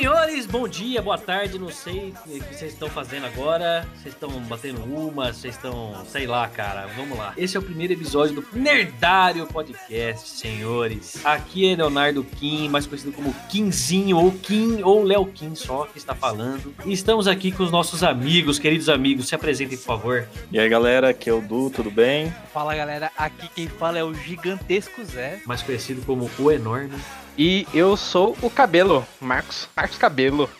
[0.00, 3.86] Senhores, bom dia, boa tarde, não sei o que vocês estão fazendo agora.
[3.96, 6.86] Vocês estão batendo uma, vocês estão, sei lá, cara.
[6.96, 7.34] Vamos lá.
[7.36, 11.20] Esse é o primeiro episódio do Nerdário Podcast, senhores.
[11.22, 15.98] Aqui é Leonardo Kim, mais conhecido como Kimzinho, ou Kim, ou Léo Kim só, que
[15.98, 16.74] está falando.
[16.86, 19.28] E estamos aqui com os nossos amigos, queridos amigos.
[19.28, 20.26] Se apresentem, por favor.
[20.50, 22.34] E aí, galera, aqui é o Du, tudo bem?
[22.54, 23.12] Fala, galera.
[23.18, 25.42] Aqui quem fala é o Gigantesco Zé.
[25.44, 26.98] Mais conhecido como O Enorme.
[27.42, 30.50] E eu sou o Cabelo, Marcos, Marcos Cabelo.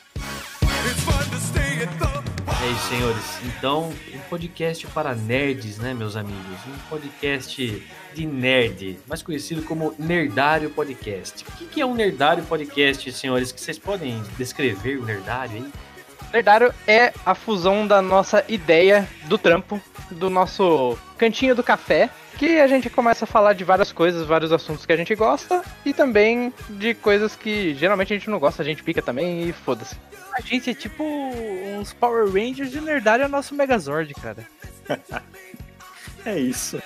[2.63, 3.39] É isso, senhores.
[3.45, 6.41] Então, um podcast para nerds, né, meus amigos?
[6.67, 11.45] Um podcast de nerd, mais conhecido como Nerdário Podcast.
[11.61, 13.53] O que é um Nerdário Podcast, senhores?
[13.53, 15.73] Que vocês podem descrever o Nerdário aí?
[16.33, 19.79] Nerdário é a fusão da nossa ideia do trampo,
[20.11, 22.09] do nosso cantinho do café,
[22.41, 25.63] que a gente começa a falar de várias coisas, vários assuntos que a gente gosta
[25.85, 29.53] e também de coisas que geralmente a gente não gosta, a gente pica também e
[29.53, 29.95] foda-se.
[30.33, 34.49] A gente é tipo uns Power Rangers de Nerdário é o nosso Megazord, cara.
[36.25, 36.83] é isso.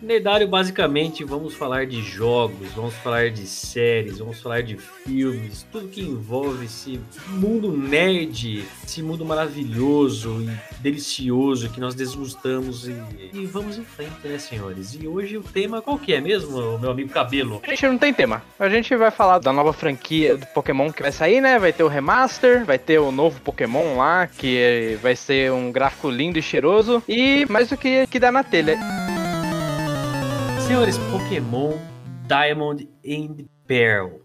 [0.00, 5.88] Nerdário, basicamente, vamos falar de jogos, vamos falar de séries, vamos falar de filmes, tudo
[5.88, 12.94] que envolve esse mundo nerd, esse mundo maravilhoso e delicioso que nós desgostamos e,
[13.32, 14.94] e vamos em frente, né, senhores?
[14.94, 17.60] E hoje o tema qual que é mesmo, meu amigo Cabelo?
[17.64, 18.42] A gente não tem tema.
[18.58, 21.58] A gente vai falar da nova franquia do Pokémon que vai sair, né?
[21.58, 26.08] Vai ter o remaster, vai ter o novo Pokémon lá, que vai ser um gráfico
[26.08, 28.78] lindo e cheiroso e mais do que que dá na telha.
[30.68, 31.78] Senhores, Pokémon
[32.26, 34.20] Diamond and Pearl.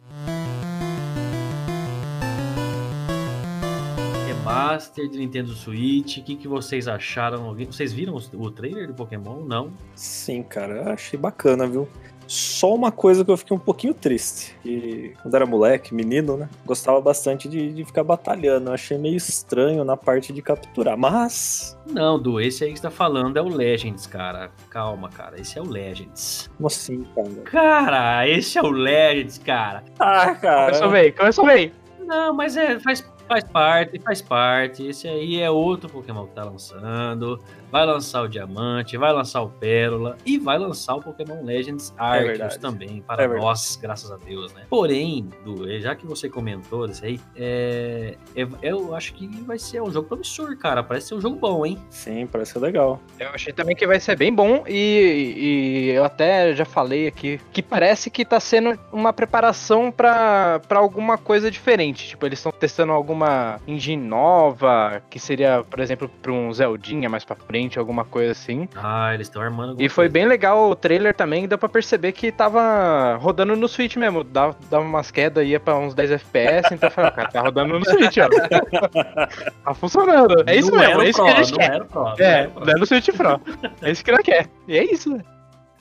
[4.28, 6.18] Remaster de Nintendo Switch.
[6.18, 7.56] O que, que vocês acharam?
[7.56, 9.46] Vocês viram o trailer do Pokémon?
[9.46, 9.72] Não?
[9.96, 11.88] Sim, cara, achei bacana, viu?
[12.34, 14.58] Só uma coisa que eu fiquei um pouquinho triste.
[14.64, 16.50] Que quando era moleque, menino, né?
[16.66, 18.72] Gostava bastante de, de ficar batalhando.
[18.72, 20.98] Eu achei meio estranho na parte de capturar.
[20.98, 21.78] Mas.
[21.88, 24.50] Não, do esse aí que você tá falando é o Legends, cara.
[24.68, 25.40] Calma, cara.
[25.40, 26.50] Esse é o Legends.
[26.58, 27.42] Como assim, cara?
[27.44, 29.84] Cara, esse é o Legends, cara.
[30.00, 30.72] Ah, cara.
[30.72, 31.72] Começou bem, começou bem.
[32.00, 34.88] Não, mas é, faz, faz parte, faz parte.
[34.88, 37.40] Esse aí é outro Pokémon que tá lançando
[37.74, 42.04] vai lançar o Diamante, vai lançar o Pérola e vai lançar o Pokémon Legends é
[42.04, 44.66] Arceus é também, para é nós, graças a Deus, né?
[44.70, 49.82] Porém, Du, já que você comentou isso aí, é, é, eu acho que vai ser
[49.82, 50.84] um jogo promissor, cara.
[50.84, 51.80] Parece ser um jogo bom, hein?
[51.90, 53.02] Sim, parece ser legal.
[53.20, 57.42] Eu achei também que vai ser bem bom e, e eu até já falei aqui
[57.52, 62.10] que parece que tá sendo uma preparação para alguma coisa diferente.
[62.10, 67.26] Tipo, eles estão testando alguma engine nova, que seria, por exemplo, para um Zeldinha mais
[67.26, 68.68] pra frente alguma coisa assim.
[68.76, 69.82] Ah, eles estão armando.
[69.82, 73.96] E foi bem legal o trailer também, deu pra perceber que tava rodando no Switch
[73.96, 74.24] mesmo.
[74.24, 77.80] Dava, dava umas quedas, ia pra uns 10 FPS, então eu falei, cara, tá rodando
[77.80, 78.30] no Switch, ó.
[79.64, 80.44] tá funcionando.
[80.48, 81.84] É isso não mesmo, é isso que a gente quer.
[81.86, 83.42] Pro, é, não no Switch Pro.
[83.82, 84.50] É isso que ela quer.
[84.68, 85.24] E é isso, né?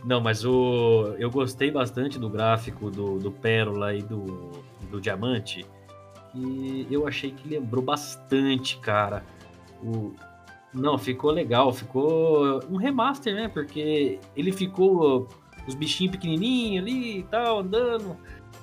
[0.04, 4.50] Não, mas o eu gostei bastante do gráfico do, do Pérola e do,
[4.90, 5.64] do Diamante.
[6.34, 9.22] E eu achei que lembrou bastante, cara.
[9.82, 10.14] O,
[10.74, 13.48] não, ficou legal, ficou um remaster, né?
[13.48, 15.28] Porque ele ficou
[15.66, 18.16] os bichinhos pequenininhos ali e tal, andando.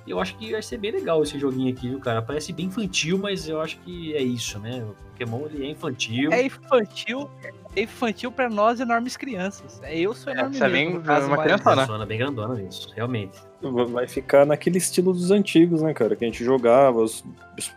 [0.07, 2.19] Eu acho que vai ser bem legal esse joguinho aqui, viu, cara?
[2.21, 4.83] Parece bem infantil, mas eu acho que é isso, né?
[4.83, 6.31] O Pokémon ele é infantil.
[6.33, 7.29] É infantil,
[7.75, 9.79] é infantil para nós enormes crianças.
[9.83, 10.55] É eu sou enorme.
[10.55, 12.05] É, você é bem uma criança, né?
[12.07, 13.37] bem grandona mesmo, realmente.
[13.61, 16.15] Vai ficar naquele estilo dos antigos, né, cara?
[16.15, 17.23] Que a gente jogava, os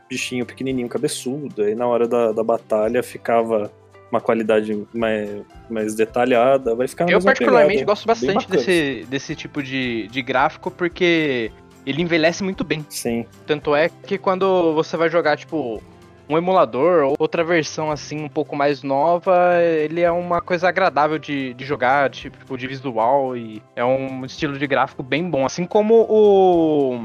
[0.08, 3.70] bichinhos pequenininho, cabeçudo, aí na hora da, da batalha ficava
[4.12, 5.30] uma qualidade mais,
[5.70, 7.86] mais detalhada, vai ficar Eu particularmente pegada.
[7.86, 11.50] gosto bastante desse, desse tipo de, de gráfico porque
[11.86, 12.84] ele envelhece muito bem.
[12.90, 13.24] Sim.
[13.46, 15.82] Tanto é que quando você vai jogar, tipo,
[16.28, 21.18] um emulador ou outra versão assim um pouco mais nova, ele é uma coisa agradável
[21.18, 25.46] de, de jogar, tipo, de visual e é um estilo de gráfico bem bom.
[25.46, 27.00] Assim como o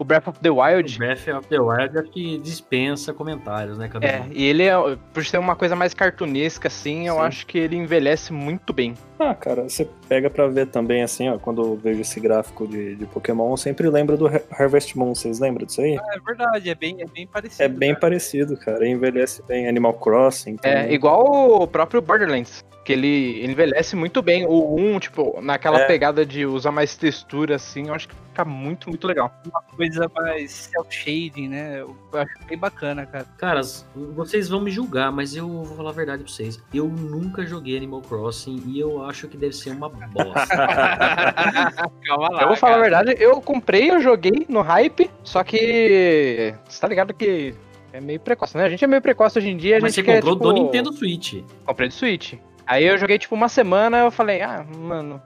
[0.00, 0.96] o Breath of the Wild.
[0.96, 4.12] O Breath of the Wild é que dispensa comentários, né, Cabelo?
[4.12, 4.74] É, e ele, é,
[5.12, 7.20] por ser uma coisa mais cartunesca, assim, eu Sim.
[7.20, 8.94] acho que ele envelhece muito bem.
[9.18, 12.96] Ah, cara, você pega pra ver também, assim, ó, quando eu vejo esse gráfico de,
[12.96, 15.98] de Pokémon, eu sempre lembro do Harvest Moon, vocês lembram disso aí?
[15.98, 17.62] Ah, é verdade, é bem, é bem parecido.
[17.62, 18.00] É bem cara.
[18.00, 20.56] parecido, cara, envelhece bem Animal Crossing.
[20.62, 20.92] É, também.
[20.92, 24.44] É, igual o próprio Borderlands que ele envelhece muito bem.
[24.46, 25.86] O 1, tipo, naquela é.
[25.86, 29.30] pegada de usar mais textura, assim, eu acho que fica muito, muito legal.
[29.46, 31.80] Uma coisa mais self-shading, né?
[31.80, 33.24] Eu acho bem bacana, cara.
[33.38, 36.62] Caras, vocês vão me julgar, mas eu vou falar a verdade pra vocês.
[36.72, 40.46] Eu nunca joguei Animal Crossing e eu acho que deve ser uma bosta.
[42.06, 42.42] Calma lá.
[42.42, 42.76] Eu vou falar cara.
[42.76, 46.54] a verdade, eu comprei, eu joguei no hype, só que.
[46.68, 47.54] Você tá ligado que
[47.92, 48.64] é meio precoce, né?
[48.64, 49.78] A gente é meio precoce hoje em dia.
[49.78, 51.42] A Mas você quer, comprou tipo, do Nintendo Switch.
[51.64, 52.34] Comprei do Switch.
[52.66, 55.20] Aí eu joguei tipo uma semana, eu falei, ah, mano,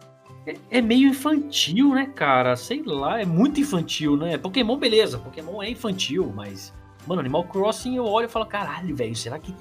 [0.46, 2.56] É, é meio infantil, né, cara?
[2.56, 4.37] Sei lá, é muito infantil, né?
[4.37, 5.19] Pokémon, beleza.
[5.19, 6.73] Pokémon é infantil, mas.
[7.06, 9.55] Mano, Animal Crossing eu olho e falo, caralho, velho, será que.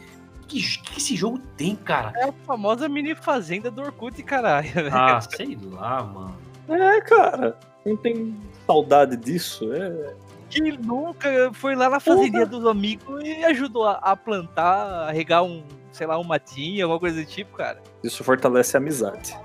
[0.48, 2.12] Que, que esse jogo tem, cara?
[2.18, 4.70] É a famosa mini fazenda do Orkut, caralho.
[4.92, 6.38] Ah, sei lá, mano.
[6.68, 7.58] É, cara.
[7.86, 8.36] Não tem
[8.68, 9.72] saudade disso.
[9.74, 10.16] É.
[10.50, 15.44] Quem nunca foi lá na fazendinha dos amigos e ajudou a, a plantar, a regar
[15.44, 17.82] um, sei lá, um matinho, alguma coisa do tipo, cara.
[18.04, 19.36] Isso fortalece a amizade.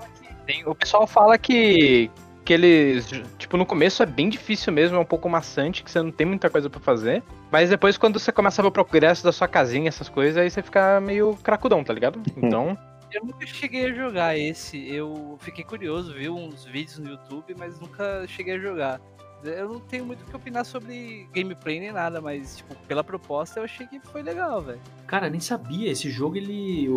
[0.49, 2.09] Tem- o pessoal fala que,
[2.43, 3.07] que eles,
[3.37, 6.25] tipo, no começo é bem difícil mesmo, é um pouco maçante, que você não tem
[6.25, 7.21] muita coisa pra fazer.
[7.51, 10.49] Mas depois, quando você começa a ver o progresso da sua casinha, essas coisas, aí
[10.49, 12.19] você fica meio cracudão, tá ligado?
[12.35, 12.75] Então,
[13.11, 14.87] Eu nunca cheguei a jogar esse.
[14.91, 19.01] Eu fiquei curioso, vi uns vídeos no YouTube, mas nunca cheguei a jogar.
[19.43, 23.59] Eu não tenho muito o que opinar sobre gameplay nem nada, mas, tipo, pela proposta
[23.59, 24.79] eu achei que foi legal, velho.
[25.07, 25.91] Cara, nem sabia.
[25.91, 26.87] Esse jogo ele,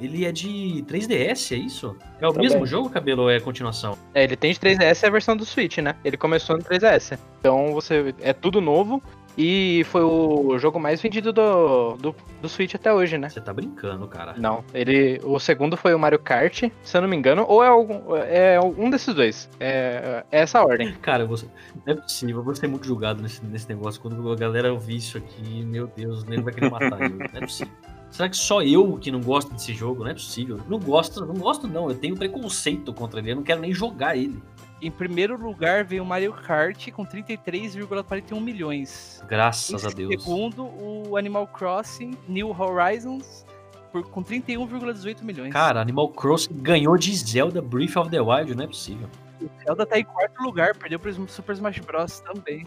[0.00, 1.96] ele é de 3DS, é isso?
[2.20, 2.48] É o Também.
[2.48, 3.22] mesmo jogo, cabelo?
[3.22, 3.96] Ou é continuação?
[4.14, 5.94] é, ele tem de 3DS e a versão do Switch, né?
[6.04, 7.18] Ele começou no 3DS.
[7.40, 9.02] Então, você é tudo novo.
[9.36, 13.28] E foi o jogo mais vendido do, do, do Switch até hoje, né?
[13.28, 14.34] Você tá brincando, cara.
[14.36, 15.20] Não, ele.
[15.24, 18.60] O segundo foi o Mario Kart, se eu não me engano, ou é algum, é
[18.60, 19.48] um desses dois.
[19.58, 20.92] É, é essa a ordem.
[21.00, 21.46] Cara, você,
[21.86, 22.36] não é possível.
[22.36, 24.00] Eu vou ser muito julgado nesse, nesse negócio.
[24.00, 27.10] Quando a galera ouvir isso aqui, meu Deus, ele vai querer matar eu.
[27.10, 27.72] Não é possível.
[28.12, 30.04] Será que só eu que não gosto desse jogo?
[30.04, 30.60] Não é possível.
[30.68, 31.88] Não gosto, não gosto não.
[31.88, 33.30] Eu tenho preconceito contra ele.
[33.30, 34.42] Eu não quero nem jogar ele.
[34.82, 39.22] Em primeiro lugar veio o Mario Kart com 33,41 milhões.
[39.28, 40.10] Graças em a Deus.
[40.24, 43.46] segundo, o Animal Crossing New Horizons
[43.92, 45.52] por- com 31,18 milhões.
[45.52, 49.08] Cara, Animal Crossing ganhou de Zelda Breath of the Wild, não é possível.
[49.40, 52.20] o Zelda tá em quarto lugar, perdeu pro Super Smash Bros.
[52.20, 52.66] também.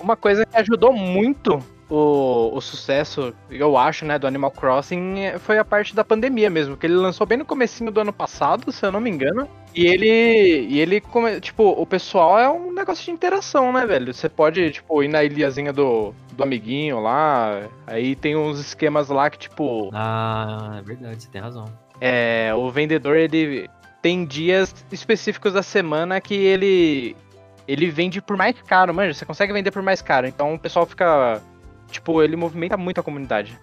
[0.00, 1.58] Uma coisa que ajudou muito
[1.90, 6.76] o, o sucesso, eu acho, né, do Animal Crossing foi a parte da pandemia mesmo,
[6.76, 9.48] que ele lançou bem no comecinho do ano passado, se eu não me engano.
[9.74, 11.02] E ele, e ele
[11.40, 14.12] tipo, o pessoal é um negócio de interação, né, velho?
[14.12, 19.30] Você pode, tipo, ir na ilhazinha do, do amiguinho lá, aí tem uns esquemas lá
[19.30, 21.66] que, tipo, Ah, é verdade, você tem razão.
[22.00, 23.68] é, o vendedor ele
[24.00, 27.16] tem dias específicos da semana que ele
[27.66, 30.26] ele vende por mais caro, manja, você consegue vender por mais caro.
[30.26, 31.42] Então o pessoal fica
[31.90, 33.58] tipo, ele movimenta muito a comunidade.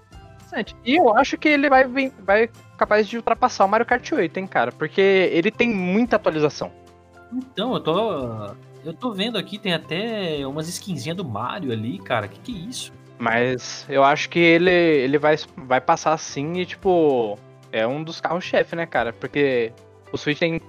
[0.86, 1.86] E eu acho que ele vai
[2.19, 6.72] vai capaz de ultrapassar o Mario Kart 8, hein, cara, porque ele tem muita atualização.
[7.33, 8.56] Então, eu tô.
[8.83, 12.27] Eu tô vendo aqui, tem até umas skinzinhas do Mario ali, cara.
[12.27, 12.94] Que que é isso?
[13.18, 17.38] Mas eu acho que ele, ele vai, vai passar assim e, tipo,
[17.72, 19.12] é um dos carros-chefe, né, cara?
[19.12, 19.74] Porque
[20.12, 20.62] o Switch tem,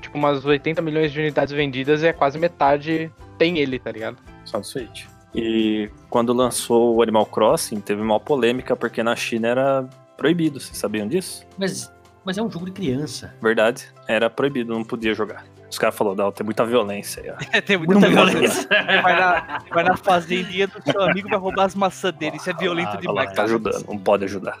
[0.00, 4.16] tipo, umas 80 milhões de unidades vendidas e é quase metade tem ele, tá ligado?
[4.44, 5.06] Só no Switch.
[5.34, 10.76] E quando lançou o Animal Crossing, teve uma polêmica, porque na China era proibido, vocês
[10.76, 11.44] sabiam disso?
[11.58, 11.92] Mas,
[12.24, 13.34] mas é um jogo de criança.
[13.40, 15.44] Verdade, era proibido, não podia jogar.
[15.70, 17.36] Os caras falaram, não, tem muita violência aí, ó.
[17.60, 18.66] Tem muita Muita violência.
[19.02, 22.38] Vai na, vai na fazendinha do seu amigo e vai roubar as maçãs dele.
[22.38, 23.28] Isso é violento Ah, demais.
[23.28, 24.58] lá, tá ajudando, não pode ajudar.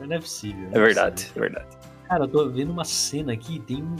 [0.00, 0.68] Não é possível.
[0.70, 1.32] não É verdade, possível.
[1.36, 1.66] é verdade.
[2.08, 3.96] Cara, eu tô vendo uma cena aqui, tem um.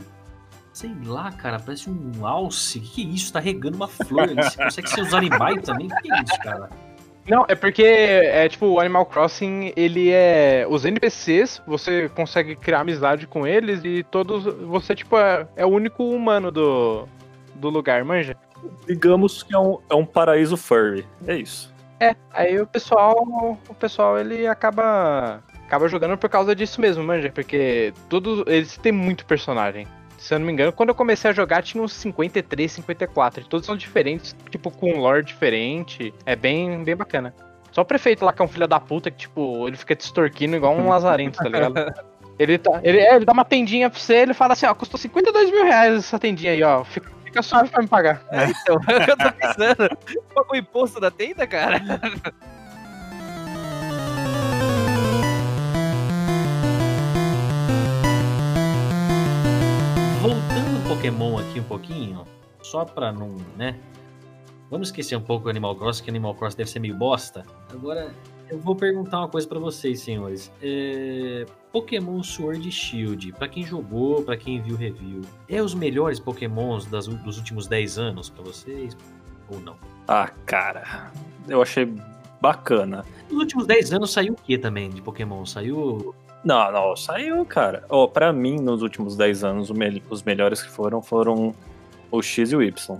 [0.78, 2.78] Sei lá, cara, parece um alce.
[2.78, 3.32] Que que é isso?
[3.32, 4.28] Tá regando uma flor.
[4.28, 5.88] Você consegue ser os animais também?
[5.88, 6.70] Que que é isso, cara?
[7.26, 10.64] Não, é porque é tipo, o Animal Crossing, ele é.
[10.70, 14.44] Os NPCs, você consegue criar amizade com eles e todos.
[14.68, 17.08] Você, tipo, é, é o único humano do,
[17.56, 18.36] do lugar, manja?
[18.86, 21.74] Digamos que é um, é um paraíso furry, é isso.
[21.98, 23.16] É, aí o pessoal.
[23.68, 25.42] O pessoal ele acaba.
[25.66, 27.32] Acaba jogando por causa disso mesmo, manja.
[27.32, 28.44] Porque todos.
[28.46, 29.88] Eles têm muito personagem.
[30.18, 33.42] Se eu não me engano, quando eu comecei a jogar tinha uns 53, 54.
[33.42, 36.12] e Todos são diferentes, tipo, com um lore diferente.
[36.26, 37.34] É bem, bem bacana.
[37.70, 40.00] Só o prefeito lá, que é um filho da puta, que, tipo, ele fica te
[40.00, 41.74] extorquindo igual um lazarento, tá ligado?
[42.38, 44.96] Ele, tá, ele, é, ele dá uma tendinha pra você, ele fala assim, ó, custou
[44.96, 46.84] 52 mil reais essa tendinha aí, ó.
[46.84, 48.22] Fica, fica suave pra me pagar.
[48.30, 49.98] É, então, é o que eu tô pensando.
[50.32, 51.80] Pagou o imposto da tenda, cara?
[61.08, 62.24] Pokémon aqui um pouquinho,
[62.60, 63.78] só pra não, né?
[64.70, 67.46] Vamos esquecer um pouco o Animal Crossing, que Animal Crossing deve ser meio bosta.
[67.72, 68.14] Agora,
[68.50, 70.52] eu vou perguntar uma coisa pra vocês, senhores.
[70.62, 71.46] É...
[71.72, 76.20] Pokémon Sword e Shield, pra quem jogou, pra quem viu o review, é os melhores
[76.20, 78.94] Pokémons das, dos últimos 10 anos pra vocês?
[79.48, 79.76] Ou não?
[80.06, 81.10] Ah, cara,
[81.48, 81.90] eu achei
[82.38, 83.02] bacana.
[83.30, 85.46] Nos últimos 10 anos saiu o que também de Pokémon?
[85.46, 86.14] Saiu.
[86.44, 87.84] Não, não, saiu, cara.
[87.88, 89.72] Ó, pra mim, nos últimos 10 anos,
[90.10, 91.54] os melhores que foram foram
[92.10, 92.98] o X e o Y.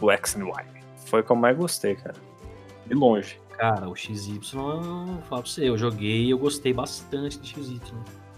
[0.00, 0.64] O X e o Y.
[1.06, 2.14] Foi o que eu mais gostei, cara.
[2.86, 3.40] De longe.
[3.56, 7.48] Cara, o XY, eu vou falar pra você, eu joguei e eu gostei bastante de
[7.48, 7.80] XY.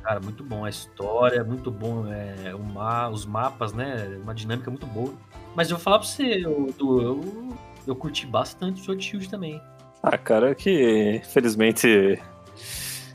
[0.03, 4.19] Cara, muito bom a história, muito bom é, o ma os mapas, né?
[4.23, 5.12] Uma dinâmica muito boa.
[5.55, 7.49] Mas eu vou falar pra você, eu, eu,
[7.87, 9.61] eu curti bastante o Sword Shield também.
[10.03, 12.21] Ah, cara, que felizmente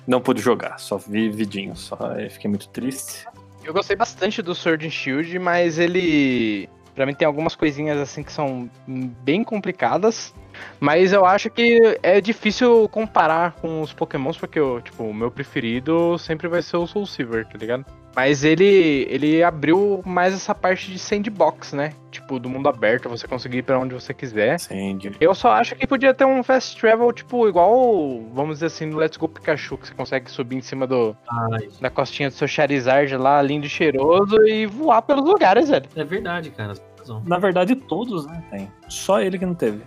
[0.08, 3.26] não pude jogar, só vi vidinho, só aí fiquei muito triste.
[3.64, 6.68] Eu gostei bastante do Sword and Shield, mas ele.
[6.96, 10.34] Pra mim tem algumas coisinhas assim que são bem complicadas.
[10.80, 16.18] Mas eu acho que é difícil comparar com os Pokémons, porque tipo, o meu preferido
[16.18, 17.86] sempre vai ser o Soul Silver, tá ligado?
[18.16, 21.94] Mas ele, ele abriu mais essa parte de sandbox, né?
[22.12, 24.58] Tipo, do mundo aberto, você conseguir ir pra onde você quiser.
[24.98, 28.86] De- Eu só acho que podia ter um fast travel, tipo, igual, vamos dizer assim,
[28.86, 31.16] no Let's Go Pikachu, que você consegue subir em cima do,
[31.54, 35.86] Ai, da costinha do seu Charizard lá, lindo e cheiroso, e voar pelos lugares, velho.
[35.96, 36.74] é verdade, cara.
[37.26, 38.72] Na verdade, todos, né, tem.
[38.88, 39.82] Só ele que não teve.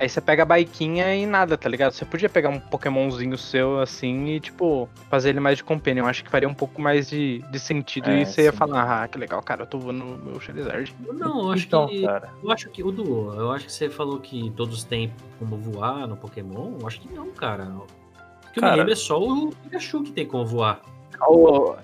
[0.00, 1.92] Aí você pega a baiquinha e nada, tá ligado?
[1.92, 6.04] Você podia pegar um Pokémonzinho seu assim e, tipo, fazer ele mais de companion.
[6.04, 8.08] Eu acho que faria um pouco mais de, de sentido.
[8.08, 8.56] É, e você ia sim.
[8.56, 10.96] falar, ah, que legal, cara, eu tô voando no meu Charizard.
[11.12, 12.00] Não, eu acho então, que.
[12.00, 12.32] cara.
[12.42, 16.06] Eu acho que o Du, eu acho que você falou que todos têm como voar
[16.08, 16.78] no Pokémon.
[16.80, 17.64] Eu acho que não, cara.
[17.64, 20.80] O que eu Cara- me lembro é só o Pikachu que tem como voar.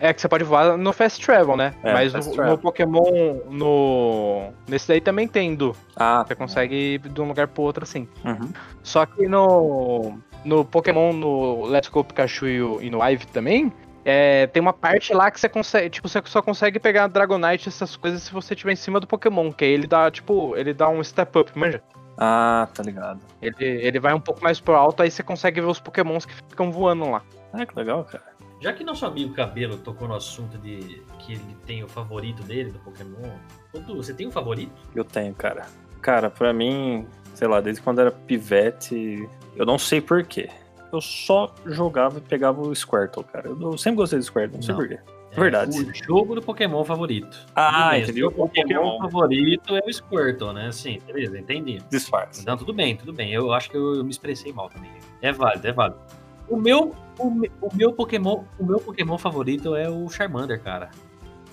[0.01, 1.75] É que você pode voar no Fast Travel, né?
[1.83, 2.53] É, Mas no, Travel.
[2.53, 4.53] no Pokémon, no.
[4.69, 5.77] Nesse daí também tem, Du.
[5.95, 8.09] Ah, Você consegue ir de um lugar pro outro assim.
[8.25, 8.51] Uhum.
[8.83, 13.73] Só que no, no Pokémon, no Let's Go Pikachu e, e no Ive também,
[14.05, 17.97] é, tem uma parte lá que você consegue, tipo, você só consegue pegar Dragonite, essas
[17.97, 20.89] coisas, se você estiver em cima do Pokémon, que aí ele dá, tipo, ele dá
[20.89, 21.83] um step up, manja?
[22.17, 23.21] Ah, tá ligado.
[23.43, 26.35] Ele, ele vai um pouco mais pro alto, aí você consegue ver os Pokémons que
[26.35, 27.23] ficam voando lá.
[27.53, 28.36] Ah, que legal, cara.
[28.67, 32.73] Já que nosso amigo Cabelo tocou no assunto de que ele tem o favorito dele
[32.73, 33.31] do Pokémon,
[33.95, 34.73] você tem um favorito?
[34.93, 35.67] Eu tenho, cara.
[36.03, 40.51] Cara, pra mim, sei lá, desde quando era pivete, eu não sei porquê.
[40.93, 43.49] Eu só jogava e pegava o Squirtle, cara.
[43.49, 44.81] Eu sempre gostei do Squirtle, não sei Não.
[44.81, 44.99] porquê.
[45.31, 45.71] É, Verdade.
[45.81, 47.39] O jogo do Pokémon favorito.
[47.55, 48.25] Ah, entendi.
[48.25, 48.99] O O Pokémon, Pokémon.
[48.99, 50.73] favorito é o Squirtle, né?
[50.73, 51.79] Sim, beleza, entendi.
[51.89, 52.45] Disfarce.
[52.45, 53.33] Não, tudo bem, tudo bem.
[53.33, 54.91] Eu acho que eu, eu me expressei mal também.
[55.23, 56.01] É válido, é válido.
[56.49, 60.91] O meu, o, me- o meu Pokémon, o meu Pokémon favorito é o Charmander, cara.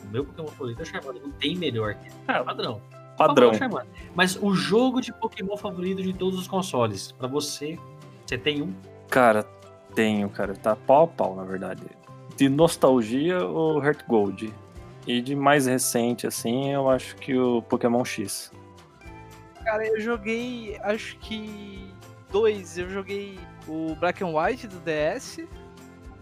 [0.04, 1.22] O meu Pokémon favorito é o Charmander.
[1.24, 2.82] Não tem melhor que Ah, padrão.
[3.18, 3.50] Padrão.
[3.50, 3.88] É o Charmander.
[4.16, 7.78] Mas o jogo de Pokémon favorito de todos os consoles, pra você,
[8.26, 8.74] você tem um?
[9.10, 9.44] Cara,
[9.96, 10.54] tenho, cara.
[10.56, 11.82] Tá pau a pau, na verdade.
[12.36, 14.54] De nostalgia, o Heart Gold.
[15.06, 18.52] E de mais recente, assim, eu acho que o Pokémon X.
[19.64, 21.88] Cara, eu joguei, acho que
[22.32, 22.78] dois.
[22.78, 25.40] Eu joguei o Black and White do DS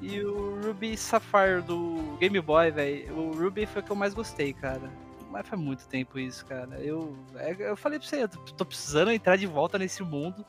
[0.01, 3.13] e o Ruby Sapphire do Game Boy, velho.
[3.17, 4.81] O Ruby foi o que eu mais gostei, cara.
[5.29, 6.77] Mas faz muito tempo isso, cara.
[6.79, 10.45] Eu, é, eu falei pra você, eu tô- precisando entrar de volta nesse mundo.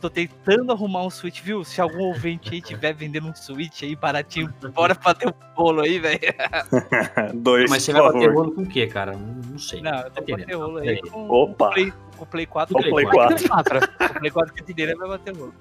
[0.00, 1.62] Tô tentando arrumar um Switch, viu?
[1.64, 5.98] Se algum ouvinte aí tiver vendendo um Switch aí baratinho, bora bater o bolo aí,
[5.98, 6.20] velho.
[7.34, 8.42] Dois, Mas você por vai bater favor.
[8.44, 9.12] rolo com o quê, cara?
[9.16, 9.82] Não, sei.
[9.82, 10.46] Não, eu tô querendo.
[10.46, 11.10] batendo rolo aí Peraí.
[11.10, 11.70] com Opa.
[11.72, 12.76] Play, com o Play 4.
[12.78, 13.48] O Play 4.
[13.48, 13.78] 4.
[13.78, 15.54] O Play 4 que dele vai bater rolo.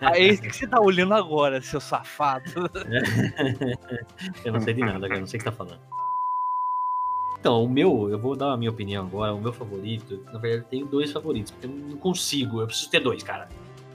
[0.00, 2.50] Aí esse que você tá olhando agora, seu safado.
[4.44, 5.20] Eu não sei de nada, cara.
[5.20, 5.80] Não sei o que tá falando.
[7.38, 9.34] Então, o meu, eu vou dar a minha opinião agora.
[9.34, 12.62] O meu favorito, na verdade, eu tenho dois favoritos, porque eu não consigo.
[12.62, 13.50] Eu preciso ter dois, cara.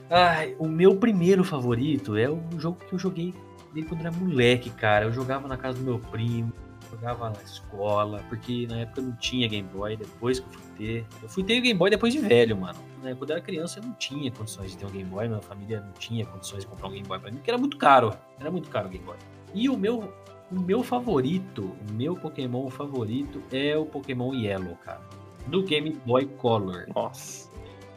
[0.08, 3.34] Ai, o meu primeiro favorito é o jogo que eu joguei
[3.72, 5.06] desde quando era moleque, cara.
[5.06, 6.52] Eu jogava na casa do meu primo,
[6.90, 10.72] jogava na escola, porque na época eu não tinha Game Boy, depois que eu fui
[10.76, 11.06] ter.
[11.22, 12.78] Eu fui ter o Game Boy depois de velho, mano.
[13.02, 15.40] Né, Quando eu era criança eu não tinha condições de ter um Game Boy, minha
[15.40, 18.12] família não tinha condições de comprar um Game Boy pra mim, porque era muito caro.
[18.38, 19.16] Era muito caro o Game Boy.
[19.54, 20.12] E o meu,
[20.50, 25.00] o meu favorito, o meu Pokémon favorito é o Pokémon Yellow, cara.
[25.46, 26.86] Do Game Boy Color.
[26.94, 27.50] Nossa.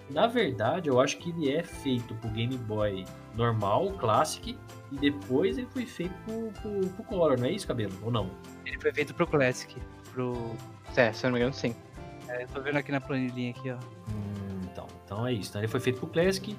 [0.09, 4.57] Na verdade, eu acho que ele é feito pro Game Boy normal, Classic,
[4.91, 7.93] e depois ele foi feito pro, pro, pro Color, não é isso, cabelo?
[8.03, 8.29] Ou não?
[8.73, 9.75] Ele foi feito pro Classic.
[10.11, 10.55] Pro.
[10.95, 11.75] É, se eu não me engano, sim.
[12.27, 13.75] É, eu tô vendo aqui na planilhinha aqui, ó.
[13.75, 15.49] Hum, então, então é isso.
[15.49, 16.55] Então ele foi feito pro Classic.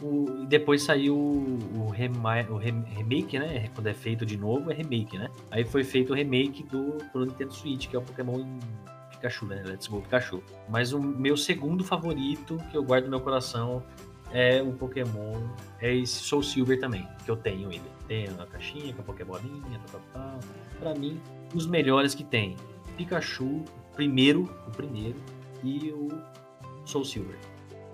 [0.00, 3.68] O, e depois saiu o, o, rema- o rem- remake, né?
[3.74, 5.28] Quando é feito de novo, é remake, né?
[5.50, 8.44] Aí foi feito o remake do pro Nintendo Switch, que é o Pokémon
[9.10, 9.62] Pikachu, né?
[9.66, 10.42] Let's Go Pikachu.
[10.68, 13.82] Mas o meu segundo favorito, que eu guardo no meu coração,
[14.32, 15.34] é o Pokémon.
[15.80, 17.82] É esse Soul Silver também, que eu tenho ele.
[18.06, 20.38] Tenho a caixinha com a Pokébolinha, tal, tal, tal.
[20.78, 21.20] Pra mim,
[21.54, 22.56] os melhores que tem.
[22.96, 25.16] Pikachu, o primeiro, o primeiro,
[25.62, 26.08] e o
[26.84, 27.36] Soul Silver.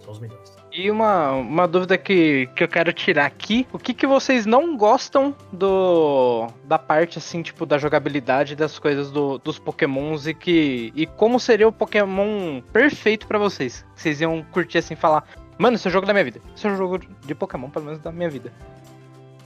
[0.00, 0.54] São os melhores.
[0.70, 4.76] E uma, uma dúvida que, que eu quero tirar aqui, o que, que vocês não
[4.76, 10.92] gostam do da parte assim, tipo, da jogabilidade das coisas do, dos pokémons e que
[10.94, 13.86] e como seria o pokémon perfeito pra vocês?
[13.94, 15.24] Vocês iam curtir assim falar,
[15.56, 16.40] Mano, esse é o jogo da minha vida.
[16.54, 18.52] Esse é o jogo de Pokémon, pelo menos da minha vida.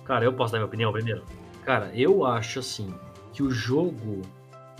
[0.04, 1.22] Cara, eu posso dar minha opinião primeiro?
[1.64, 2.94] Cara, eu acho assim
[3.38, 4.22] que o jogo,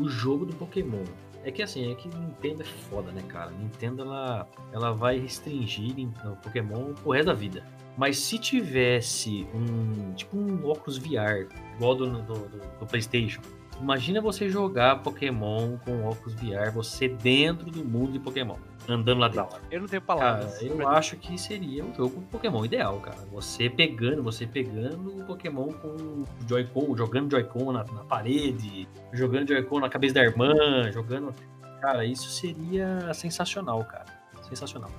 [0.00, 1.05] o jogo do Pokémon
[1.45, 3.53] é que assim, é que Nintendo é foda, né, cara?
[3.53, 7.65] Nintendo ela, ela vai restringir o Pokémon pro resto da vida.
[7.97, 11.47] Mas se tivesse um tipo um óculos VR,
[11.77, 13.41] igual do, do, do, do PlayStation,
[13.81, 18.57] imagina você jogar Pokémon com óculos VR, você dentro do mundo de Pokémon
[18.88, 19.61] andando lá dentro.
[19.71, 20.59] Eu não tenho palavras.
[20.59, 23.18] Cara, eu acho que seria o jogo Pokémon ideal, cara.
[23.30, 29.80] Você pegando, você pegando o Pokémon com Joy-Con, jogando Joy-Con na, na, parede, jogando Joy-Con
[29.80, 30.54] na cabeça da irmã,
[30.90, 31.35] jogando.
[31.80, 34.07] Cara, isso seria sensacional, cara.
[34.42, 34.90] Sensacional.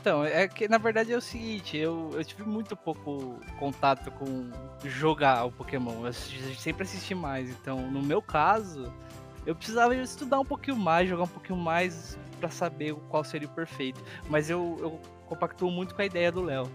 [0.00, 4.48] Então, é que na verdade é o seguinte, eu, eu tive muito pouco contato com
[4.84, 6.06] jogar o Pokémon.
[6.06, 7.50] Eu sempre assisti mais.
[7.50, 8.92] Então, no meu caso,
[9.44, 13.50] eu precisava estudar um pouquinho mais, jogar um pouquinho mais para saber qual seria o
[13.50, 14.02] perfeito.
[14.28, 16.70] Mas eu, eu compactuo muito com a ideia do Léo.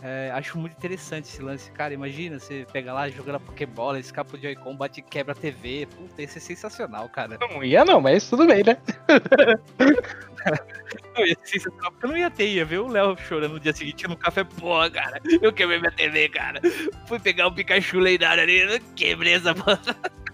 [0.00, 1.70] É, acho muito interessante esse lance.
[1.72, 5.86] Cara, imagina, você pega lá, joga na Pokébola, escapa o Joy-Con, bate quebra a TV.
[5.86, 7.36] Puta, isso é sensacional, cara.
[7.40, 8.76] Não ia não, mas tudo bem, né?
[11.18, 13.60] não, ia ser sensacional porque eu não ia ter, ia ver o Léo chorando no
[13.60, 14.44] dia seguinte no café.
[14.44, 16.60] Pô, cara, eu quebrei minha TV, cara.
[17.06, 19.80] Fui pegar um Pikachu lendário ali, quebrei essa porra.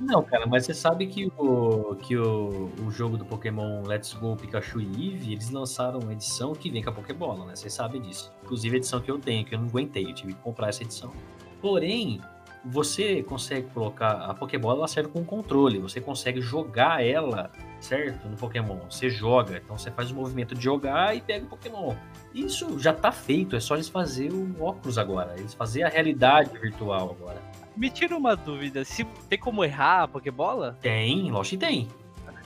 [0.00, 4.36] Não, cara, mas você sabe que o, que o, o jogo do Pokémon Let's Go
[4.36, 7.56] Pikachu e Eevee, eles lançaram uma edição que vem com a Pokébola, né?
[7.56, 8.32] Vocês sabem disso.
[8.42, 10.82] Inclusive a edição que eu tenho, que eu não aguentei, eu tive que comprar essa
[10.82, 11.12] edição.
[11.60, 12.20] Porém,
[12.64, 15.78] você consegue colocar a Pokébola, serve como controle.
[15.78, 17.50] Você consegue jogar ela,
[17.84, 18.26] certo?
[18.28, 18.78] No Pokémon.
[18.90, 21.94] Você joga, então você faz o movimento de jogar e pega o Pokémon.
[22.34, 25.34] Isso já tá feito, é só eles fazer o óculos agora.
[25.36, 27.40] Eles fazer a realidade virtual agora.
[27.76, 30.78] Me tira uma dúvida, se tem como errar a Pokébola?
[30.80, 31.88] Tem, lógico que tem.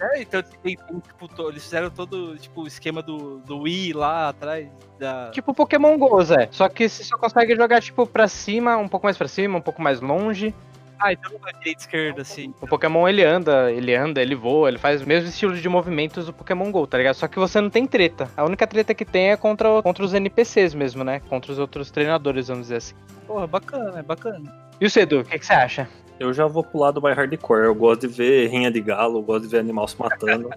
[0.01, 4.29] É, então tem, tem, tipo, eles fizeram todo tipo, o esquema do, do Wii lá
[4.29, 5.31] atrás da.
[5.31, 6.49] Tipo Pokémon Go, Zé.
[6.53, 9.63] Só que você só consegue jogar, tipo, pra cima, um pouco mais pra cima, um
[9.63, 10.55] pouco mais longe.
[11.01, 12.53] Ah, então não é direita esquerda, assim.
[12.61, 16.27] O Pokémon ele anda, ele anda, ele voa, ele faz o mesmo estilo de movimentos
[16.27, 17.15] do Pokémon GO, tá ligado?
[17.15, 18.29] Só que você não tem treta.
[18.37, 21.21] A única treta que tem é contra, contra os NPCs mesmo, né?
[21.29, 22.95] Contra os outros treinadores, vamos dizer assim.
[23.27, 24.53] Porra, bacana, é bacana.
[24.81, 25.89] E o Cedu, o que, que, você acha?
[26.19, 27.67] Eu já vou pro lado mais hardcore.
[27.67, 30.51] Eu gosto de ver rinha de galo, eu gosto de ver animal se matando.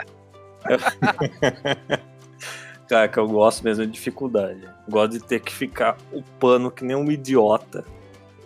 [2.90, 4.64] Cara, que eu gosto mesmo de dificuldade.
[4.64, 7.86] Eu gosto de ter que ficar upando que nem um idiota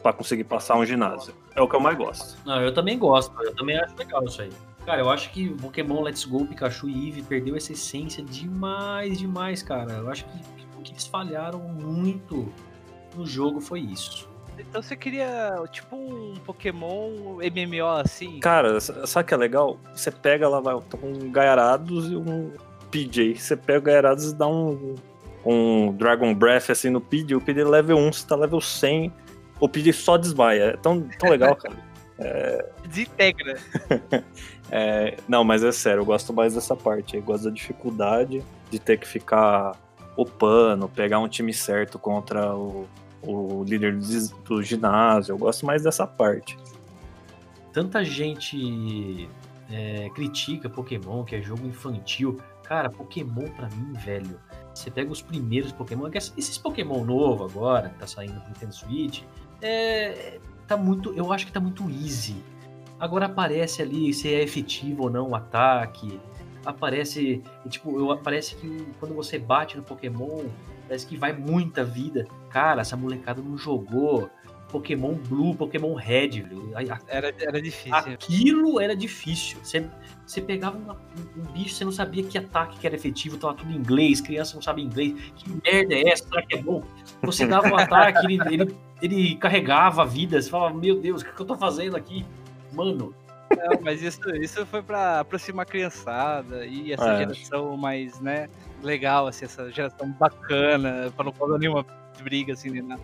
[0.03, 1.33] para conseguir passar um ginásio.
[1.55, 2.37] É o que eu mais gosto.
[2.45, 4.51] Não, eu também gosto, eu também acho legal isso aí.
[4.85, 9.63] Cara, eu acho que Pokémon Let's Go, Pikachu e Eevee perdeu essa essência demais, demais,
[9.63, 9.93] cara.
[9.93, 10.39] Eu acho que
[10.77, 12.51] o que eles falharam muito
[13.15, 14.29] no jogo foi isso.
[14.59, 18.39] Então você queria, tipo, um Pokémon MMO assim?
[18.39, 19.77] Cara, sabe o que é legal?
[19.93, 22.51] Você pega lá, vai, um Gaarados e um
[22.91, 23.35] PJ.
[23.35, 24.95] Você pega o Gaarados e dá um,
[25.45, 27.35] um Dragon Breath assim no PJ.
[27.35, 29.11] O PJ é level 1, você tá level 100.
[29.59, 30.63] O PJ só desmaia.
[30.63, 31.75] É tão, tão legal, cara.
[32.17, 32.65] É...
[32.87, 33.59] Desintegra.
[34.71, 37.15] é, não, mas é sério, eu gosto mais dessa parte.
[37.15, 39.77] Eu gosto da dificuldade de ter que ficar
[40.17, 42.87] upando, pegar um time certo contra o,
[43.21, 43.97] o líder
[44.45, 45.33] do, ginásio.
[45.33, 46.57] Eu gosto mais dessa parte.
[47.73, 49.29] Tanta gente
[49.69, 52.39] é, critica Pokémon, que é jogo infantil.
[52.63, 54.39] Cara, Pokémon pra mim, velho.
[54.73, 59.23] Você pega os primeiros Pokémon, esses Pokémon novo agora, que tá saindo pro Nintendo Switch,
[59.65, 62.35] é, tá muito, eu acho que tá muito easy.
[62.99, 66.19] Agora aparece ali se é efetivo ou não o ataque.
[66.65, 70.45] Aparece, tipo, eu, aparece que quando você bate no Pokémon,
[70.87, 72.27] Parece que vai muita vida.
[72.49, 74.29] Cara, essa molecada não jogou
[74.75, 76.73] Pokémon Blue, Pokémon Red, viu?
[77.07, 77.95] Era, era difícil.
[77.95, 79.57] Aquilo era difícil.
[79.63, 79.89] Você,
[80.25, 80.97] você pegava uma,
[81.37, 84.55] um, bicho, você não sabia que ataque que era efetivo, tava tudo em inglês, criança
[84.55, 85.13] não sabe inglês.
[85.37, 86.27] Que merda é essa?
[86.27, 86.83] Será que é bom?
[87.21, 90.41] Você dava um ataque, ele, ele, ele carregava a vida.
[90.41, 92.25] Você falava, meu Deus, o que, que eu tô fazendo aqui?
[92.73, 93.15] Mano,
[93.49, 97.17] não, mas isso, isso foi pra aproximar a criançada e essa é.
[97.19, 98.49] geração mais, né,
[98.83, 101.85] legal, assim, essa geração bacana, pra não causar nenhuma
[102.21, 103.01] briga, assim, nem nada.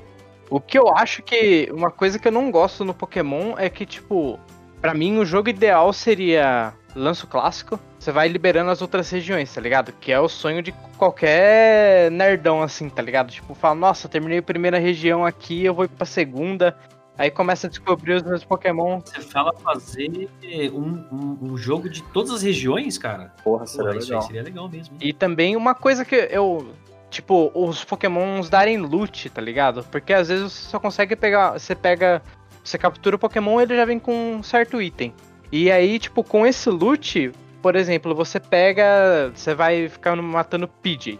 [0.52, 1.70] O que eu acho que.
[1.74, 4.38] Uma coisa que eu não gosto no Pokémon é que, tipo,
[4.82, 9.62] para mim o jogo ideal seria lanço clássico, você vai liberando as outras regiões, tá
[9.62, 9.94] ligado?
[9.94, 13.32] Que é o sonho de qualquer nerdão, assim, tá ligado?
[13.32, 16.78] Tipo, fala, nossa, terminei a primeira região aqui, eu vou pra segunda.
[17.18, 19.00] Aí começa a descobrir os meus Pokémon.
[19.06, 20.30] Você fala fazer
[20.74, 23.34] um, um, um jogo de todas as regiões, cara?
[23.44, 24.22] Porra, seria, Porra, legal.
[24.24, 24.98] seria legal mesmo.
[25.00, 26.74] E também uma coisa que eu.
[27.12, 29.84] Tipo, os Pokémons darem loot, tá ligado?
[29.91, 31.52] Porque às vezes você só consegue pegar.
[31.60, 32.21] Você pega.
[32.63, 35.13] Você captura o Pokémon ele já vem com um certo item.
[35.52, 39.30] E aí, tipo, com esse loot, por exemplo, você pega.
[39.36, 41.19] Você vai ficar matando PJ.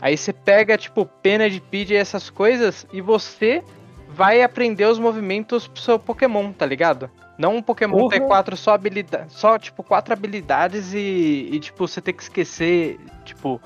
[0.00, 3.62] Aí você pega, tipo, pena de pide e essas coisas e você
[4.08, 7.10] vai aprender os movimentos pro seu Pokémon, tá ligado?
[7.36, 8.10] Não um Pokémon Porra.
[8.10, 12.98] ter quatro só habilidades, só, tipo, quatro habilidades e, e, tipo, você ter que esquecer,
[13.24, 13.60] tipo,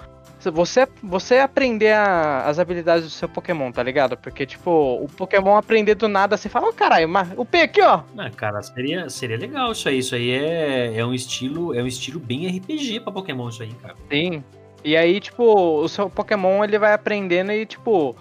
[0.51, 4.17] você, você aprender a- as habilidades do seu Pokémon, tá ligado?
[4.17, 7.81] Porque, tipo, o Pokémon aprender do nada, você fala, ô caralho, mas o P aqui,
[7.83, 8.03] ó.
[8.19, 9.99] Ah, cara, seria, seria legal isso aí.
[9.99, 13.73] Isso aí é, é um estilo, é um estilo bem RPG pra Pokémon isso aí,
[13.75, 13.95] cara.
[14.11, 14.43] Sim.
[14.85, 15.45] E aí, tipo,
[15.81, 18.17] o seu Pokémon ele vai aprendendo e, tipo,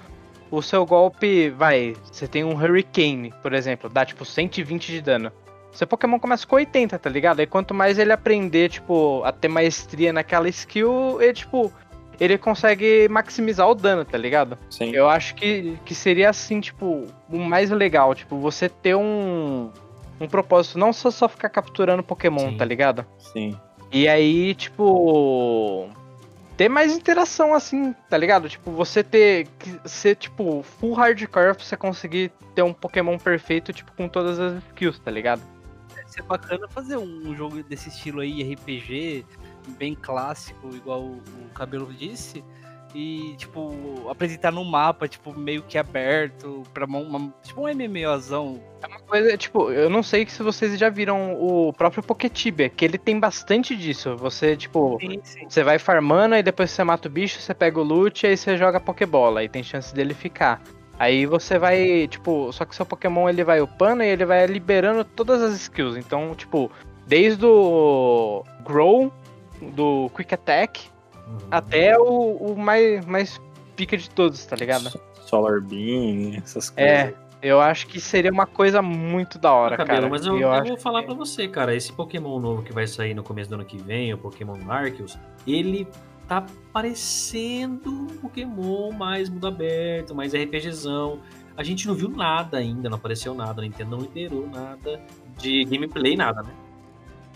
[0.51, 1.95] o seu golpe vai.
[2.11, 5.31] Você tem um Hurricane, por exemplo, dá tipo 120 de dano.
[5.71, 7.39] Seu Pokémon começa com 80, tá ligado?
[7.39, 11.71] Aí quanto mais ele aprender, tipo, a ter maestria naquela skill, ele, tipo,
[12.21, 14.55] ele consegue maximizar o dano, tá ligado?
[14.69, 14.91] Sim.
[14.93, 19.71] Eu acho que, que seria assim, tipo, o mais legal, tipo, você ter um.
[20.19, 22.57] Um propósito, não só, só ficar capturando Pokémon, Sim.
[22.57, 23.03] tá ligado?
[23.17, 23.57] Sim.
[23.91, 25.89] E aí, tipo.
[26.55, 28.47] Ter mais interação assim, tá ligado?
[28.47, 29.47] Tipo, você ter.
[29.57, 34.39] que Ser, tipo, full hardcore pra você conseguir ter um Pokémon perfeito, tipo, com todas
[34.39, 35.41] as skills, tá ligado?
[35.95, 39.25] Deve ser bacana fazer um jogo desse estilo aí, RPG,
[39.77, 42.43] bem clássico, igual o o Cabelo disse.
[42.93, 43.73] E, tipo,
[44.09, 48.59] apresentar no mapa, tipo, meio que aberto, pra uma, uma- tipo um MMOzão.
[48.81, 52.83] É uma coisa, tipo, eu não sei se vocês já viram o próprio Poketibia, que
[52.83, 54.17] ele tem bastante disso.
[54.17, 54.97] Você, tipo.
[54.99, 55.45] Sim, sim.
[55.47, 58.57] Você vai farmando, aí depois você mata o bicho, você pega o loot, aí você
[58.57, 60.61] joga Pokébola, aí tem chance dele ficar.
[60.99, 65.05] Aí você vai, tipo, só que seu Pokémon ele vai upando e ele vai liberando
[65.05, 65.95] todas as skills.
[65.95, 66.69] Então, tipo,
[67.07, 69.11] desde o Grow,
[69.73, 70.89] do Quick Attack,
[71.27, 71.37] Uhum.
[71.49, 72.03] até o,
[72.35, 73.39] o mais, mais
[73.75, 74.89] pica de todos, tá ligado?
[74.89, 76.75] So- Solar Beam, essas coisas.
[76.91, 80.09] É, eu acho que seria uma coisa muito da hora, Cabelo, cara.
[80.09, 81.73] mas eu, eu acho vou falar que- pra você, cara.
[81.73, 85.17] Esse Pokémon novo que vai sair no começo do ano que vem, o Pokémon Arceus,
[85.47, 85.87] ele
[86.27, 91.19] tá parecendo um Pokémon mais mundo aberto, mais RPGzão.
[91.55, 94.99] A gente não viu nada ainda, não apareceu nada, a Nintendo não liberou nada
[95.37, 96.51] de gameplay, nada, né?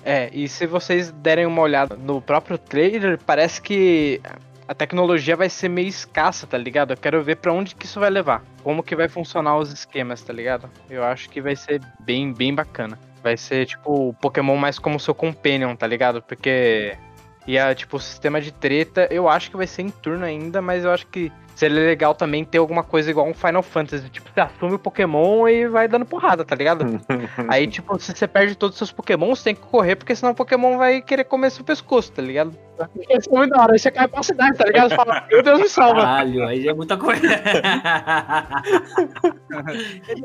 [0.06, 4.22] É, e se vocês derem uma olhada no próprio trailer, parece que
[4.68, 6.94] a tecnologia vai ser meio escassa, tá ligado?
[6.94, 8.44] Eu quero ver pra onde que isso vai levar.
[8.64, 10.70] Como que vai funcionar os esquemas, tá ligado?
[10.88, 13.00] Eu acho que vai ser bem, bem bacana.
[13.24, 16.22] Vai ser, tipo, o Pokémon mais como seu companion, tá ligado?
[16.22, 16.96] Porque...
[17.48, 20.62] E a, tipo, o sistema de treta, eu acho que vai ser em turno ainda,
[20.62, 24.10] mas eu acho que seria legal também ter alguma coisa igual um Final Fantasy.
[24.10, 26.86] Tipo, você assume o Pokémon e vai dando porrada, tá ligado?
[27.48, 30.34] Aí, tipo, se você perde todos os seus Pokémon, você tem que correr, porque senão
[30.34, 32.56] o Pokémon vai querer comer seu pescoço, tá ligado?
[33.10, 34.90] Isso é muito da hora, aí você cai pra cidade, tá ligado?
[34.90, 36.02] Você fala, meu Deus me salva.
[36.02, 37.26] Caralho, aí é muita coisa.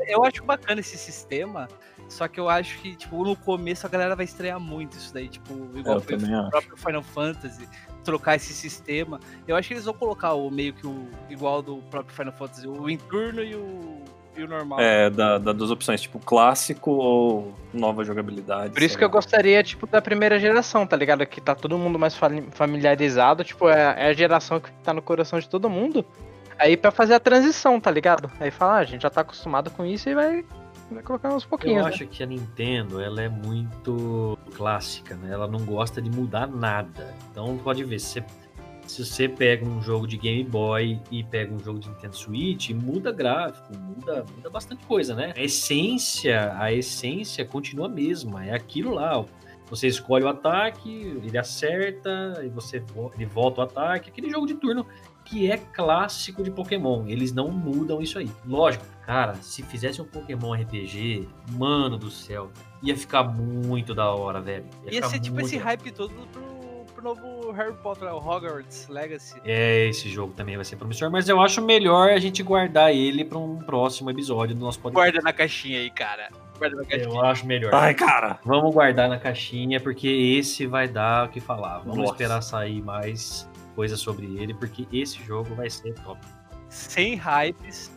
[0.07, 1.69] Eu acho bacana esse sistema,
[2.09, 5.29] só que eu acho que, tipo, no começo a galera vai estranhar muito isso daí,
[5.29, 7.65] tipo, igual o próprio Final Fantasy,
[8.03, 9.19] trocar esse sistema.
[9.47, 12.67] Eu acho que eles vão colocar o meio que o igual do próprio Final Fantasy,
[12.67, 14.01] o em turno e o,
[14.37, 14.79] e o normal.
[14.79, 18.73] É, da, da- das opções, tipo, clássico ou nova jogabilidade.
[18.73, 21.25] Por isso que eu gostaria, tipo, da primeira geração, tá ligado?
[21.25, 25.01] Que tá todo mundo mais fami- familiarizado, tipo, é, é a geração que tá no
[25.01, 26.05] coração de todo mundo.
[26.57, 28.31] Aí pra fazer a transição, tá ligado?
[28.39, 30.45] Aí fala, ah, a gente já tá acostumado com isso e vai,
[30.95, 31.83] vai colocar uns Eu pouquinhos.
[31.83, 31.89] né?
[31.89, 35.31] acho que a Nintendo ela é muito clássica, né?
[35.33, 37.13] Ela não gosta de mudar nada.
[37.31, 38.25] Então pode ver, se você,
[38.87, 42.71] se você pega um jogo de Game Boy e pega um jogo de Nintendo Switch,
[42.71, 45.33] muda gráfico, muda, muda bastante coisa, né?
[45.35, 49.23] A essência, a essência continua a mesma, é aquilo lá.
[49.69, 50.89] Você escolhe o ataque,
[51.23, 54.85] ele acerta, e você vo- ele volta o ataque, aquele jogo de turno
[55.31, 57.05] que é clássico de Pokémon.
[57.07, 58.29] Eles não mudam isso aí.
[58.45, 62.51] Lógico, cara, se fizesse um Pokémon RPG, mano do céu,
[62.83, 64.65] ia ficar muito da hora, velho.
[64.83, 69.39] Ia ficar ser tipo esse hype todo pro, pro novo Harry Potter, o Hogwarts Legacy.
[69.45, 73.23] É, esse jogo também vai ser promissor, mas eu acho melhor a gente guardar ele
[73.23, 75.11] pra um próximo episódio do nosso podcast.
[75.11, 76.29] Guarda na caixinha aí, cara.
[76.59, 77.09] Guarda na caixinha.
[77.09, 77.73] Eu acho melhor.
[77.73, 78.37] Ai, cara!
[78.43, 81.79] Vamos guardar na caixinha, porque esse vai dar o que falar.
[81.79, 82.11] Vamos Nossa.
[82.11, 83.49] esperar sair mais
[83.81, 86.19] coisas sobre ele, porque esse jogo vai ser top.
[86.69, 87.91] Sem hypes.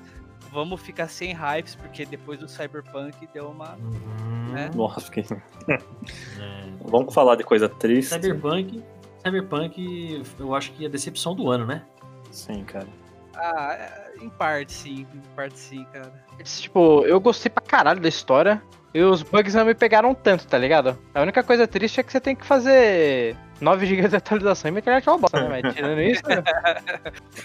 [0.50, 3.74] Vamos ficar sem hypes, porque depois do Cyberpunk deu uma.
[3.74, 4.52] Uhum.
[4.52, 4.70] Né?
[4.74, 5.24] Nossa, fiquei...
[5.68, 6.64] É.
[6.86, 8.14] Vamos falar de coisa triste.
[8.14, 8.82] Cyberpunk,
[9.22, 11.84] Cyberpunk, eu acho que é a decepção do ano, né?
[12.30, 12.88] Sim, cara.
[13.36, 16.12] Ah, é, em parte sim, em parte sim, cara.
[16.44, 18.62] Tipo, eu gostei pra caralho da história.
[18.92, 20.96] E os bugs não me pegaram tanto, tá ligado?
[21.12, 24.70] A única coisa triste é que você tem que fazer 9 GB de atualização e
[24.70, 25.60] minha internet é uma bosta, né?
[25.62, 26.22] Mas tirando isso,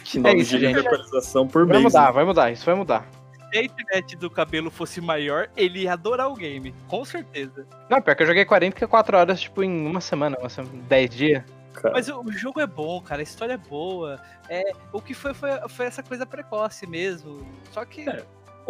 [0.04, 1.84] Que É nove isso, GB de atualização por vai mês.
[1.86, 2.12] mudar, né?
[2.12, 3.08] vai mudar, isso vai mudar.
[3.52, 7.66] Se a internet do cabelo fosse maior, ele ia adorar o game, com certeza.
[7.90, 11.44] Não, pior que eu joguei 44 horas, tipo, em uma semana, uma semana 10 dias.
[11.74, 14.20] Cara, Mas o, o jogo é bom, cara, a história é boa.
[14.48, 17.46] É, o que foi, foi, foi essa coisa precoce mesmo.
[17.72, 18.10] Só que.
[18.10, 18.26] É.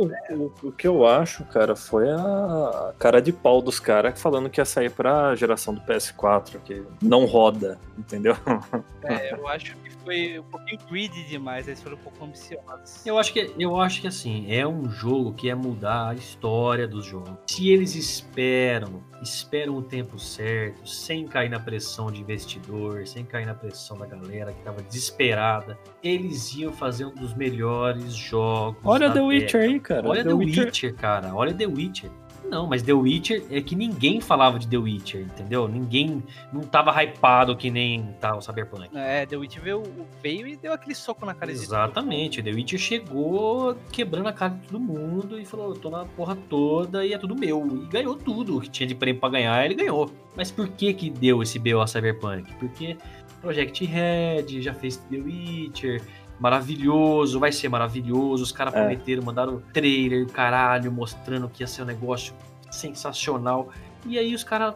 [0.05, 4.49] o, o- o que eu acho, cara, foi a cara de pau dos caras falando
[4.49, 8.35] que ia sair pra geração do PS4, que não roda, entendeu?
[9.01, 13.03] É, eu acho que foi um pouquinho greedy demais, eles foram um pouco ambiciosos.
[13.05, 16.85] Eu acho que eu acho que assim, é um jogo que é mudar a história
[16.88, 17.31] dos jogos.
[17.47, 23.45] Se eles esperam, esperam o tempo certo, sem cair na pressão de investidor, sem cair
[23.45, 28.81] na pressão da galera que tava desesperada, eles iam fazer um dos melhores jogos.
[28.83, 29.88] Olha The Witcher aí, cara.
[30.04, 30.95] Olha The, Witcher...
[30.95, 31.34] cara.
[31.34, 32.12] Olha The Witcher.
[32.49, 35.67] Não, mas The Witcher é que ninguém falava de The Witcher, entendeu?
[35.67, 38.89] Ninguém não tava hypado que nem tá o Cyberpunk.
[38.95, 39.84] É, The Witch veio,
[40.21, 44.67] veio e deu aquele soco na cara Exatamente, The Witcher chegou quebrando a cara de
[44.67, 47.65] todo mundo e falou: tô na porra toda e é tudo meu.
[47.67, 50.10] E ganhou tudo o que tinha de prêmio pra ganhar, ele ganhou.
[50.36, 52.52] Mas por que que deu esse BO a Cyberpunk?
[52.56, 52.97] Porque
[53.41, 56.02] Project Red já fez The Witcher,
[56.39, 58.43] maravilhoso, vai ser maravilhoso.
[58.43, 58.80] Os caras É.
[58.80, 62.34] prometeram, mandaram trailer, caralho, mostrando que ia ser um negócio
[62.71, 63.69] sensacional.
[64.06, 64.75] E aí os caras,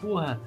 [0.00, 0.40] porra,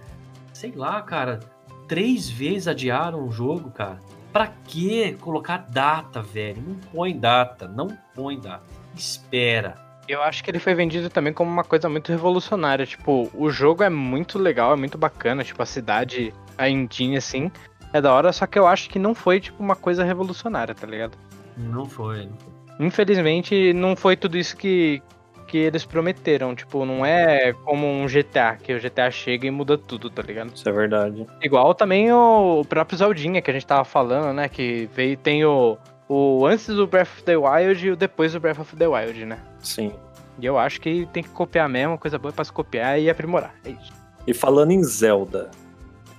[0.54, 1.40] sei lá, cara,
[1.88, 4.00] três vezes adiaram o jogo, cara.
[4.34, 6.62] Pra que colocar data, velho?
[6.66, 8.64] Não põe data, não põe data.
[8.96, 9.76] Espera.
[10.08, 12.86] Eu acho que ele foi vendido também como uma coisa muito revolucionária.
[12.86, 15.44] Tipo, o jogo é muito legal, é muito bacana.
[15.44, 17.52] Tipo, a cidade, a engine, assim,
[17.94, 18.32] é da hora.
[18.32, 21.18] Só que eu acho que não foi, tipo, uma coisa revolucionária, tá ligado?
[21.58, 22.58] Não foi, não foi.
[22.80, 25.02] Infelizmente, não foi tudo isso que,
[25.48, 26.54] que eles prometeram.
[26.54, 30.52] Tipo, não é como um GTA, que o GTA chega e muda tudo, tá ligado?
[30.54, 31.26] Isso é verdade.
[31.42, 34.48] Igual também o próprio Zeldinha que a gente tava falando, né?
[34.48, 38.40] Que veio, tem o, o antes do Breath of the Wild e o depois do
[38.40, 39.40] Breath of the Wild, né?
[39.60, 39.92] Sim.
[40.40, 43.56] E eu acho que tem que copiar mesmo, coisa boa pra se copiar e aprimorar.
[43.66, 43.92] É isso.
[44.28, 45.50] E falando em Zelda,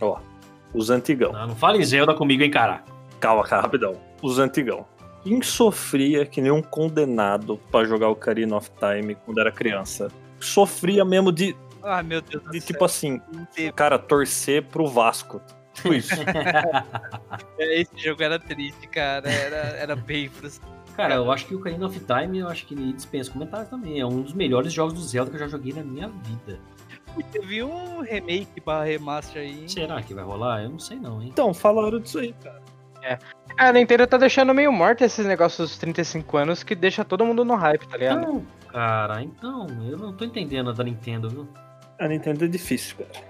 [0.00, 0.18] ó,
[0.74, 1.32] os antigão.
[1.32, 2.82] Não, não fale Zelda comigo, hein, cara.
[3.20, 3.94] Calma, cara, rapidão.
[4.22, 4.86] Os antigão.
[5.24, 10.08] Quem sofria que nem um condenado pra jogar o Ocarina of Time quando era criança?
[10.40, 12.66] Sofria mesmo de, Ah, meu Deus do de céu.
[12.68, 13.72] tipo assim, não teve.
[13.72, 15.40] cara, torcer pro Vasco.
[15.74, 16.14] Tipo isso.
[17.58, 19.28] Esse jogo era triste, cara.
[19.30, 20.76] Era, era bem frustrante.
[20.96, 24.00] Cara, eu acho que o Ocarina of Time, eu acho que ele dispensa comentários também.
[24.00, 26.58] É um dos melhores jogos do Zelda que eu já joguei na minha vida.
[27.24, 29.60] Teve um remake barra remaster aí.
[29.62, 29.68] hein?
[29.68, 30.62] Será que vai rolar?
[30.62, 31.28] Eu não sei não, hein?
[31.32, 32.62] Então, falaram disso aí, cara.
[33.56, 37.44] A Nintendo tá deixando meio morto esses negócios dos 35 anos que deixa todo mundo
[37.44, 38.20] no hype, tá ligado?
[38.20, 41.48] Então, cara, então, eu não tô entendendo a da Nintendo, viu?
[41.98, 43.26] A Nintendo é difícil, cara.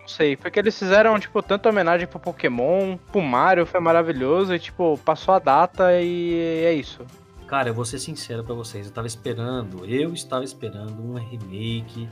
[0.00, 4.58] Não sei, porque eles fizeram, tipo, tanta homenagem pro Pokémon, pro Mario, foi maravilhoso, e,
[4.58, 7.06] tipo, passou a data e é isso.
[7.46, 12.08] Cara, eu vou ser sincero pra vocês, eu tava esperando, eu estava esperando um remake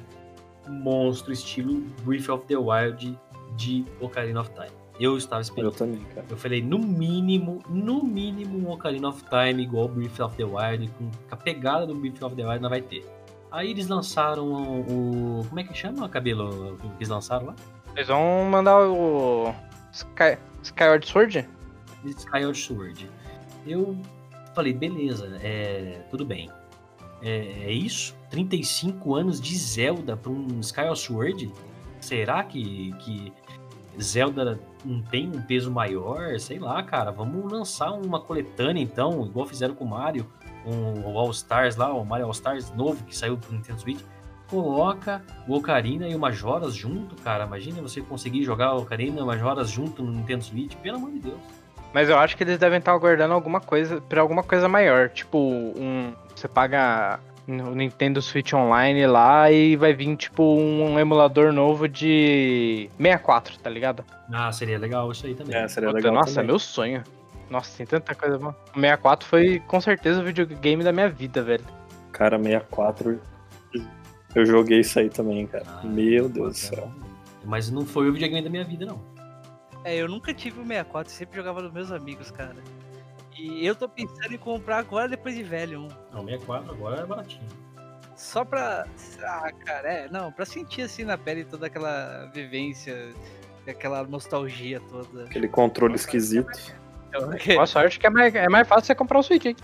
[0.70, 3.18] monstro estilo Breath of the Wild
[3.56, 4.70] de Ocarina of Time.
[4.98, 5.74] Eu estava Eu esperando.
[5.74, 6.26] também, cara.
[6.28, 10.88] Eu falei, no mínimo, no mínimo um Ocarina of Time igual Breath of the Wild,
[10.98, 13.04] com a pegada do Breath of the Wild não vai ter.
[13.50, 15.44] Aí eles lançaram o.
[15.48, 16.74] Como é que chama, Cabelo?
[16.74, 17.56] O que eles lançaram lá?
[17.96, 19.52] Eles vão mandar o
[19.92, 21.48] Sky, Skyward Sword?
[22.04, 23.10] Skyward Sword.
[23.66, 23.96] Eu
[24.54, 26.48] falei, beleza, é, tudo bem.
[27.22, 28.14] É, é isso?
[28.30, 31.52] 35 anos de Zelda para um Skyward Sword?
[32.00, 33.32] Será que, que
[34.00, 36.38] Zelda não tem um peso maior?
[36.38, 37.10] Sei lá, cara.
[37.10, 40.26] Vamos lançar uma coletânea então, igual fizeram com o Mario,
[40.64, 44.00] o All Stars lá, o Mario All Stars novo que saiu pro Nintendo Switch.
[44.48, 47.44] Coloca o Ocarina e o Majoras junto, cara.
[47.44, 51.12] Imagina você conseguir jogar o Ocarina e o Majoras junto no Nintendo Switch, pelo amor
[51.12, 51.40] de Deus.
[51.92, 55.08] Mas eu acho que eles devem estar aguardando alguma coisa pra alguma coisa maior.
[55.08, 56.12] Tipo, um.
[56.34, 57.20] Você paga
[57.58, 63.68] o Nintendo Switch Online lá e vai vir, tipo, um emulador novo de 64, tá
[63.70, 64.04] ligado?
[64.32, 65.54] Ah, seria legal isso aí também.
[65.56, 66.46] É, seria Puta, legal Nossa, é também.
[66.48, 67.02] meu sonho.
[67.50, 68.56] Nossa, tem tanta coisa boa.
[68.70, 71.64] O 64 foi com certeza o videogame da minha vida, velho.
[72.12, 73.20] Cara, 64.
[74.34, 75.64] Eu joguei isso aí também, cara.
[75.66, 76.90] Ah, Meu Deus do céu.
[77.44, 79.00] Mas não foi o videogame da minha vida, não.
[79.82, 82.54] É, eu nunca tive o 64, sempre jogava nos meus amigos, cara.
[83.38, 85.88] E eu tô pensando em comprar agora depois de velho um.
[86.12, 87.46] Não, 64 agora é baratinho.
[88.16, 88.86] Só pra.
[89.22, 93.14] Ah, cara, é, não, pra sentir assim na pele toda aquela vivência,
[93.66, 95.24] aquela nostalgia toda.
[95.24, 96.50] Aquele controle esquisito.
[97.08, 99.56] Então, Boa sorte que é mais, é mais fácil você comprar o Switch, hein?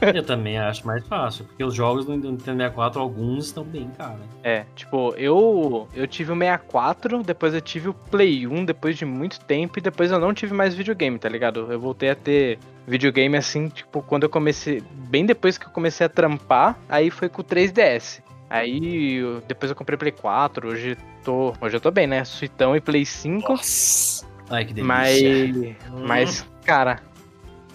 [0.00, 4.20] Eu também acho mais fácil, porque os jogos do Nintendo 64, alguns estão bem caros.
[4.42, 9.04] É, tipo, eu eu tive o 64, depois eu tive o Play 1 depois de
[9.04, 11.72] muito tempo e depois eu não tive mais videogame, tá ligado?
[11.72, 16.06] Eu voltei a ter videogame assim, tipo, quando eu comecei, bem depois que eu comecei
[16.06, 18.22] a trampar, aí foi com o 3DS.
[18.50, 22.24] Aí eu- depois eu comprei Play 4, hoje tô, hoje eu tô bem, né?
[22.24, 23.52] Suitão e Play 5.
[23.52, 24.26] Nossa.
[24.50, 25.76] Ai, que Mas, delícia.
[26.06, 27.00] mas, cara,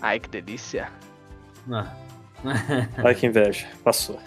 [0.01, 0.87] ai que delícia.
[1.71, 1.87] Ah.
[3.03, 3.67] Ai, que inveja.
[3.83, 4.19] Passou.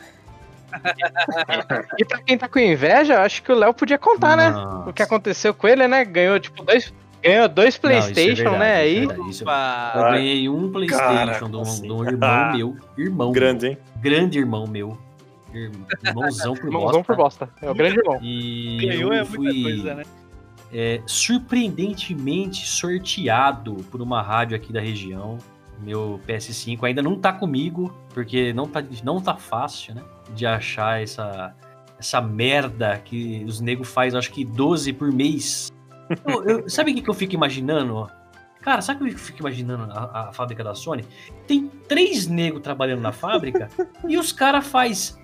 [1.98, 4.50] E pra quem tá com inveja, eu acho que o Léo podia contar, né?
[4.86, 6.04] O que aconteceu com ele, né?
[6.04, 6.92] Ganhou, tipo, dois,
[7.22, 8.86] ganhou dois Não, isso é PlayStation, verdade, né?
[8.88, 9.92] isso é Aí, verdade, isso- Opa!
[9.96, 11.82] Eu ganhei um Playstation Caraca, de, um, assim.
[11.82, 12.76] de um irmão meu.
[12.98, 13.32] Irmão.
[13.32, 13.78] Grande, hein?
[13.94, 14.98] meu, grande irmão meu.
[15.54, 15.70] Ir-
[16.04, 17.04] Irmãozão por irmãozão bosta.
[17.04, 17.48] por bosta.
[17.60, 18.18] É o grande irmão.
[18.22, 20.02] E Ganhou eu é muita fui coisa, né?
[20.72, 25.38] é, surpreendentemente sorteado por uma rádio aqui da região.
[25.80, 30.02] Meu PS5 ainda não tá comigo, porque não tá, não tá fácil, né?
[30.34, 31.54] De achar essa,
[31.98, 35.70] essa merda que os negros faz, acho que 12 por mês.
[36.26, 38.10] Eu- eu- sabe o que, que eu fico imaginando?
[38.60, 41.04] Cara, sabe o que eu fico imaginando a, a fábrica da Sony?
[41.46, 43.68] Tem três negros trabalhando na fábrica
[44.08, 45.18] e os caras faz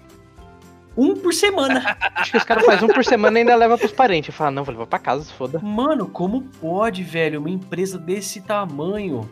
[0.96, 1.96] um por semana.
[2.16, 4.34] Acho que os caras fazem um por semana e ainda leva pros parentes.
[4.34, 5.60] Fala, não, vou levar pra casa, se foda.
[5.60, 9.30] Mano, como pode, velho, uma empresa desse tamanho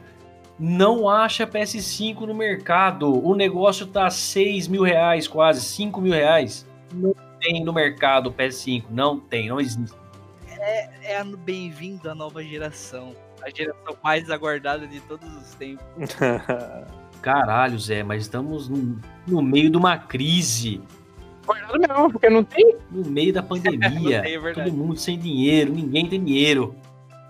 [0.58, 3.12] não acha PS5 no mercado?
[3.26, 6.64] O negócio tá 6 mil reais, quase 5 mil reais.
[6.94, 9.96] Não tem no mercado PS5, não tem, não existe.
[10.60, 13.14] É a bem-vindo à nova geração.
[13.42, 15.84] A geração mais aguardada de todos os tempos.
[17.22, 20.80] Caralho, Zé, mas estamos no, no meio de uma crise,
[21.46, 22.76] Guardado mesmo, porque não tem.
[22.90, 24.22] no meio da pandemia.
[24.26, 26.74] É todo mundo sem dinheiro, ninguém tem dinheiro.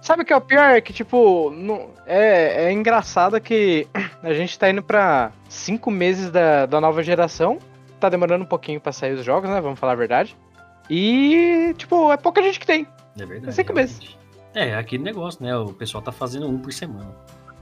[0.00, 0.76] Sabe o que é o pior?
[0.76, 3.86] É que, tipo, não, é, é engraçado que
[4.22, 7.58] a gente tá indo pra cinco meses da, da nova geração.
[8.00, 9.60] Tá demorando um pouquinho pra sair os jogos, né?
[9.60, 10.36] Vamos falar a verdade.
[10.88, 12.86] E, tipo, é pouca gente que tem.
[13.18, 13.54] É verdade.
[13.54, 13.98] Cinco meses.
[13.98, 14.18] realmente.
[14.54, 15.54] É, aquele negócio, né?
[15.56, 17.14] O pessoal tá fazendo um por semana.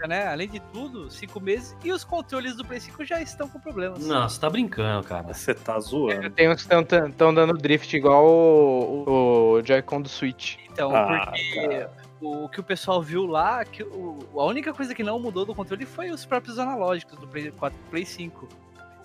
[0.06, 0.26] Né?
[0.26, 4.06] Além de tudo, cinco meses e os controles do Play 5 já estão com problemas.
[4.06, 5.32] Nossa, tá brincando, cara.
[5.32, 6.28] Você tá zoando.
[6.28, 10.56] Tem uns que estão dando drift igual o, o Joy-Con do Switch.
[10.70, 11.90] Então, Ah, porque cara.
[12.20, 15.54] o que o pessoal viu lá, que o- a única coisa que não mudou do
[15.54, 18.46] controle foi os próprios analógicos do Play 4 e Play 5.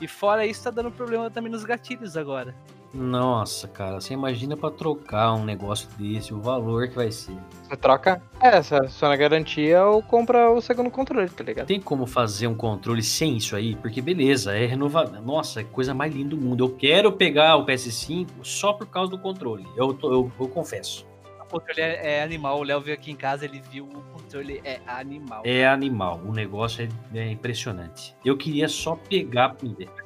[0.02, 2.54] E fora isso, tá dando problema também nos gatilhos agora.
[2.93, 7.36] Nossa, cara, você imagina pra trocar um negócio desse, o valor que vai ser.
[7.63, 8.21] Você troca.
[8.41, 11.67] É, só na garantia ou compra o segundo controle, tá ligado?
[11.67, 13.75] Tem como fazer um controle sem isso aí?
[13.75, 15.21] Porque beleza, é renovado.
[15.21, 16.63] Nossa, é coisa mais linda do mundo.
[16.65, 19.67] Eu quero pegar o PS5 só por causa do controle.
[19.78, 21.08] Eu, tô- eu, eu confesso.
[21.41, 22.60] O controle é, é animal.
[22.60, 25.41] O Léo veio aqui em casa, ele viu o controle é animal.
[25.45, 26.21] É animal.
[26.25, 28.15] O negócio é, é impressionante.
[28.25, 29.56] Eu queria só pegar.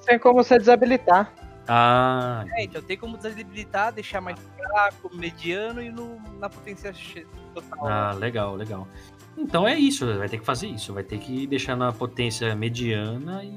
[0.05, 1.33] Tem como você desabilitar.
[1.67, 6.93] Ah, É, então tem como desabilitar, deixar mais fraco, mediano e no, na potência
[7.54, 7.88] total.
[7.88, 8.88] ah, legal, legal.
[9.38, 10.93] Então é isso, vai ter que fazer isso.
[10.93, 13.56] Vai ter que deixar na potência mediana e.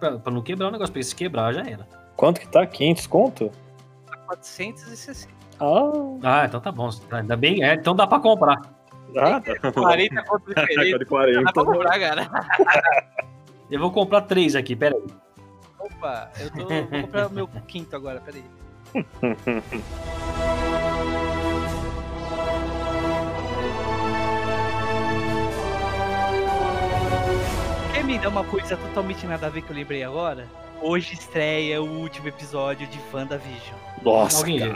[0.00, 1.88] Pra, pra não quebrar o negócio, porque se quebrar já era.
[2.16, 2.66] Quanto que tá?
[2.66, 3.50] 500 conto?
[4.26, 5.32] 460.
[5.60, 6.90] Ah, Ah, então tá bom.
[7.10, 8.60] Ainda bem, é, então dá pra comprar.
[9.16, 9.72] ah tá.
[9.72, 10.98] 40 conto diferente.
[10.98, 11.42] de 40.
[11.44, 12.28] Dá pra comprar, cara.
[13.70, 15.04] Eu vou comprar três aqui, pera aí.
[15.84, 18.44] Opa, eu tô, vou comprar o meu quinto agora, peraí.
[27.92, 30.46] Quer me dar uma coisa totalmente nada a ver que eu lembrei agora?
[30.80, 33.76] Hoje estreia o último episódio de WandaVision.
[34.02, 34.72] Nossa, Alguém, cara.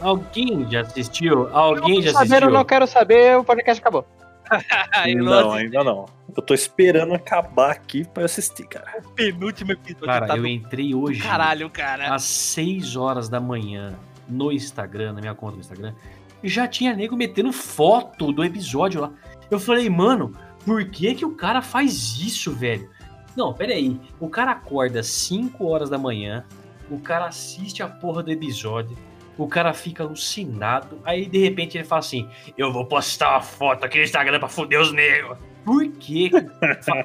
[0.00, 1.48] já, alguém já assistiu?
[1.56, 2.48] Alguém já Saber, assistiu?
[2.48, 4.06] eu não quero saber, o podcast acabou.
[5.16, 6.06] Não, ainda não.
[6.34, 9.00] Eu tô esperando acabar aqui pra eu assistir, cara.
[9.04, 10.06] o penúltimo episódio.
[10.06, 12.14] Cara, tá eu do entrei hoje caralho, cara.
[12.14, 13.94] às 6 horas da manhã
[14.28, 15.94] no Instagram, na minha conta no Instagram,
[16.42, 19.12] e já tinha nego metendo foto do episódio lá.
[19.50, 22.88] Eu falei, mano, por que que o cara faz isso, velho?
[23.36, 24.00] Não, pera aí.
[24.18, 26.44] O cara acorda 5 horas da manhã,
[26.90, 28.96] o cara assiste a porra do episódio,
[29.38, 33.84] o cara fica alucinado, aí de repente ele fala assim: Eu vou postar uma foto
[33.84, 35.38] aqui no Instagram pra foder os negros.
[35.64, 36.30] Por quê?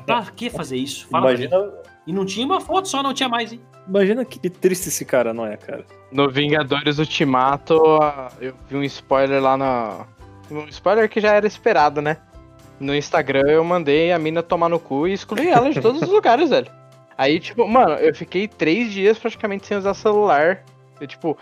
[0.06, 1.08] Pra que fazer isso?
[1.10, 1.44] Fala pra mim.
[1.46, 1.72] Imagina,
[2.08, 3.62] E não tinha uma foto só, não tinha mais, hein?
[3.88, 5.86] imagina que triste esse cara não é, cara.
[6.12, 7.76] No Vingadores Ultimato,
[8.42, 10.06] eu vi um spoiler lá na.
[10.52, 12.18] Um spoiler que já era esperado, né?
[12.80, 16.10] No Instagram eu mandei a mina tomar no cu e excluí ela de todos os
[16.10, 16.68] lugares, velho.
[17.18, 20.64] Aí, tipo, mano, eu fiquei três dias praticamente sem usar celular.
[21.02, 21.38] Eu, tipo,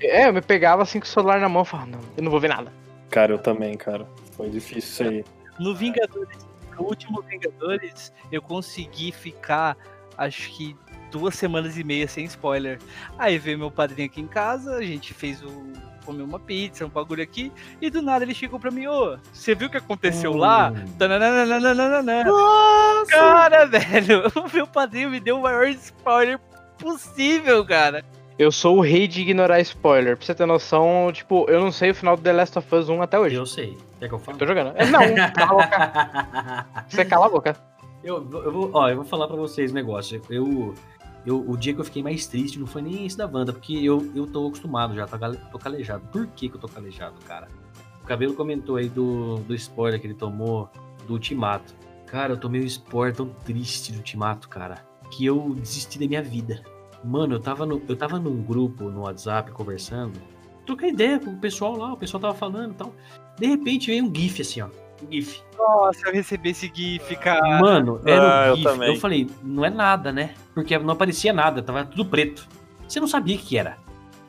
[0.00, 2.30] é, eu me pegava assim com o celular na mão e falava, não, eu não
[2.30, 2.72] vou ver nada.
[3.10, 4.06] Cara, eu também, cara.
[4.36, 5.24] Foi difícil isso aí.
[5.58, 6.38] No Vingadores,
[6.78, 9.76] no último Vingadores, eu consegui ficar,
[10.16, 10.76] acho que
[11.10, 12.78] duas semanas e meia sem spoiler.
[13.18, 15.72] Aí veio meu padrinho aqui em casa, a gente fez o.
[16.04, 19.54] comeu uma pizza, um bagulho aqui, e do nada ele chegou pra mim, ô, você
[19.54, 20.70] viu o que aconteceu lá?
[20.70, 20.92] Hum.
[20.98, 22.24] Tananana.
[23.08, 26.38] Cara, velho, o meu padrinho me deu o maior spoiler
[26.78, 28.04] possível, cara.
[28.40, 30.16] Eu sou o rei de ignorar spoiler.
[30.16, 32.88] Pra você ter noção, tipo, eu não sei o final do The Last of Us
[32.88, 33.34] 1 até hoje.
[33.34, 33.76] Eu sei.
[33.98, 34.38] Quer que eu fale?
[34.38, 34.72] Tô jogando.
[34.76, 36.66] É, Não, cala a boca.
[36.88, 37.56] Você cala a boca.
[38.02, 40.22] Eu, eu vou, ó, eu vou falar pra vocês um negócio.
[40.30, 40.74] Eu,
[41.26, 43.74] eu, o dia que eu fiquei mais triste não foi nem esse da Wanda, porque
[43.74, 45.18] eu, eu tô acostumado já, tô,
[45.52, 46.02] tô calejado.
[46.10, 47.46] Por que, que eu tô calejado, cara?
[48.02, 50.70] O Cabelo comentou aí do, do spoiler que ele tomou
[51.06, 51.74] do Ultimato.
[52.06, 56.22] Cara, eu tomei um spoiler tão triste do Ultimato, cara, que eu desisti da minha
[56.22, 56.62] vida.
[57.04, 60.20] Mano, eu tava, no, eu tava num grupo no WhatsApp conversando,
[60.66, 62.94] troquei ideia com o pessoal lá, o pessoal tava falando e tal.
[63.38, 64.66] De repente veio um GIF assim, ó.
[65.02, 65.42] Um GIF.
[65.56, 67.58] Nossa, eu recebi esse GIF, cara.
[67.60, 68.66] Mano, era Ah, eu um GIF.
[68.66, 68.96] Eu, também.
[69.00, 70.34] falei, não é nada, né?
[70.54, 72.46] Porque não aparecia nada, tava tudo preto.
[72.86, 73.78] Você não sabia o que era.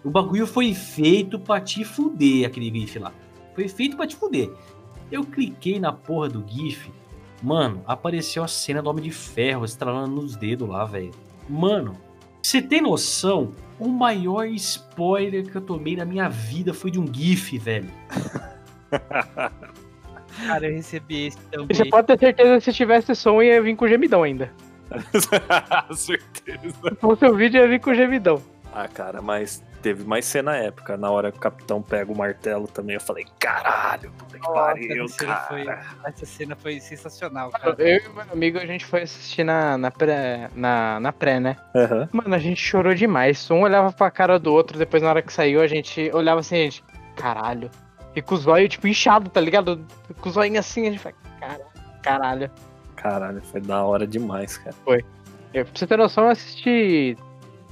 [0.03, 3.11] O bagulho foi feito pra te fuder, aquele GIF lá.
[3.53, 4.49] Foi feito pra te fuder.
[5.11, 6.89] Eu cliquei na porra do GIF.
[7.43, 11.11] Mano, apareceu a cena do Homem de Ferro estralando nos dedos lá, velho.
[11.49, 11.97] Mano,
[12.41, 13.53] você tem noção?
[13.79, 17.89] O maior spoiler que eu tomei na minha vida foi de um GIF, velho.
[20.45, 21.89] Cara, eu recebi esse E Você também.
[21.89, 24.51] pode ter certeza que se tivesse som ia vir com gemidão ainda.
[25.95, 26.97] Certeza.
[27.01, 28.41] O seu vídeo ia vir com gemidão.
[28.73, 30.95] Ah, cara, mas teve mais cena épica.
[30.97, 34.53] Na hora que o capitão pega o martelo também, eu falei, caralho, puta que Nossa,
[34.53, 35.41] pariu, cara.
[35.47, 35.67] foi-
[36.11, 37.75] Essa cena foi sensacional, cara.
[37.79, 41.57] Eu e meu amigo, a gente foi assistir na, na, pré, na, na pré, né?
[41.75, 42.07] Aham.
[42.11, 43.49] Mano, a gente chorou demais.
[43.51, 46.55] Um olhava pra cara do outro, depois na hora que saiu, a gente olhava assim,
[46.55, 46.84] a gente,
[47.15, 47.69] caralho.
[48.15, 49.86] E com os olhos, tipo, inchado, tá ligado?
[50.19, 51.63] Com os olhinhos assim, a gente fala, caralho,
[52.03, 52.51] caralho.
[52.95, 54.75] Caralho, foi da hora demais, cara.
[55.53, 57.17] Eu, pra você ter noção, eu assisti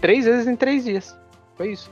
[0.01, 1.15] três vezes em três dias.
[1.59, 1.91] Foi isso.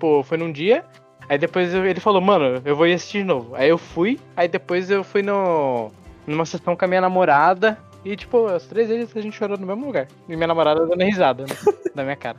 [0.00, 0.84] Pô, foi num dia,
[1.28, 3.54] aí depois eu- ele falou, mano, eu vou ir assistir de novo.
[3.54, 5.92] Aí eu fui, aí depois eu fui no,
[6.26, 7.78] numa sessão com a minha namorada.
[8.04, 10.08] E, tipo, as três vezes a gente chorou no mesmo lugar.
[10.28, 11.54] E minha namorada dando risada né,
[11.94, 12.36] da minha cara.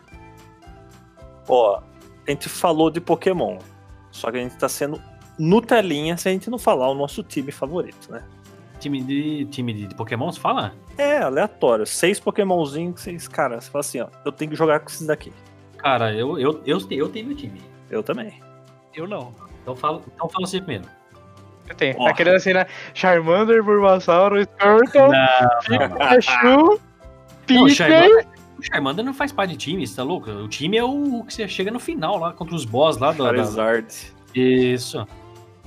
[1.47, 1.79] Ó,
[2.27, 3.59] a gente falou de Pokémon.
[4.11, 5.01] Só que a gente tá sendo
[5.39, 8.23] Nutelinha se a gente não falar o nosso time favorito, né?
[8.79, 10.73] Time de, time de Pokémon, você fala?
[10.97, 11.85] É, aleatório.
[11.85, 15.07] Seis Pokémonzinhos que vocês, cara, você fala assim, ó, eu tenho que jogar com esses
[15.07, 15.31] daqui.
[15.87, 17.61] Cara, eu, eu, eu, eu tenho meu time.
[17.89, 18.41] Eu também.
[18.93, 19.33] Eu não.
[19.61, 20.83] Então fala, então fala você primeiro.
[21.65, 21.95] Eu tenho.
[21.95, 22.65] Tá querendo assim, né?
[22.93, 25.09] Charmander, Bulbasaur, Squirtle,
[25.65, 26.81] Pikachu,
[27.49, 27.69] Não, o.
[27.69, 28.27] Charmander,
[28.59, 30.29] o Charmander não faz parte de time, você tá louco?
[30.29, 33.23] O time é o que você chega no final lá, contra os boss lá do.
[33.23, 34.13] da- Charizard.
[34.35, 35.07] Isso.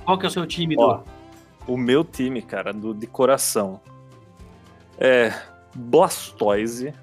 [0.05, 1.03] Qual que é o seu time, Ó, do...
[1.73, 3.81] o meu time, cara, do, de coração,
[4.99, 5.33] é
[5.73, 6.93] Blastoise.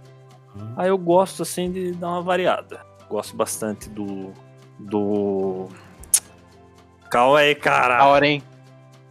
[0.57, 0.73] Hum.
[0.77, 2.87] Aí eu gosto, assim, de dar uma variada.
[3.09, 4.32] Gosto bastante do...
[4.78, 5.68] do...
[7.11, 8.06] Calma aí, Da cara.
[8.06, 8.42] hora, hein?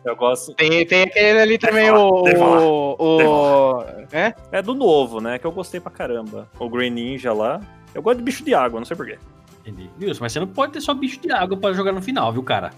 [0.06, 0.54] Eu gosto...
[0.54, 2.28] Tem, tem aquele ali também, falar, o.
[2.28, 2.96] eu falar, O.
[3.00, 4.34] o é?
[4.52, 5.38] É do novo, né?
[5.38, 6.50] Que eu gostei pra caramba.
[6.60, 7.60] O Green Ninja lá.
[7.94, 9.18] Eu gosto de bicho de água, não sei porquê.
[9.66, 9.90] Entendi.
[10.00, 12.44] Wilson, mas você não pode ter só bicho de água pra jogar no final, viu,
[12.44, 12.70] cara?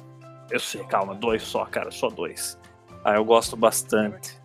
[0.50, 2.58] Eu sei, calma, dois só, cara, só dois.
[3.04, 4.40] Ah, eu gosto bastante.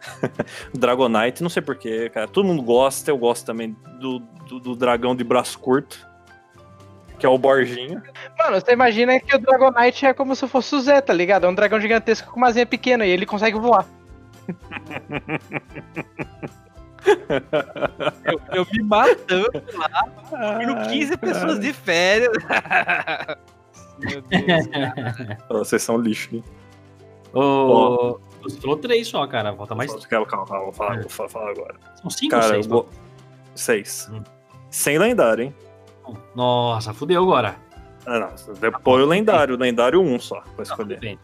[0.72, 2.26] Dragonite, não sei porquê, cara.
[2.26, 6.06] Todo mundo gosta, eu gosto também do, do, do dragão de braço curto.
[7.22, 8.02] Que é o Borginho.
[8.36, 11.46] Mano, você imagina que o Dragonite é como se fosse o Zé, tá ligado?
[11.46, 13.86] É um dragão gigantesco com uma asinha pequena e ele consegue voar.
[18.24, 22.30] Eu, eu me matando lá, indo 15 pessoas de férias.
[23.98, 25.38] Meu Deus, cara.
[25.48, 26.44] Vocês são lixo, hein?
[27.32, 29.54] Ô, Você falou três só, cara.
[29.54, 29.92] Falta mais.
[30.06, 31.74] Calma, calma, calma, vou falar, vou falar agora.
[32.00, 32.66] São cinco ou Cara, seis?
[32.66, 32.88] eu go...
[33.54, 34.08] Seis.
[34.12, 34.22] Hum.
[34.70, 35.54] Sem lendário, hein?
[36.34, 37.56] Nossa, fudeu agora.
[38.06, 38.54] Ah, não.
[38.54, 40.98] Depois o lendário, o lendário um só, pra Tá, escolher.
[40.98, 41.18] bem.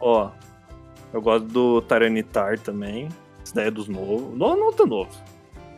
[0.00, 0.30] Ó,
[1.12, 3.08] eu gosto do Tyranitar também.
[3.42, 4.36] Essa daí é dos novos.
[4.38, 5.10] Não, não tão novo.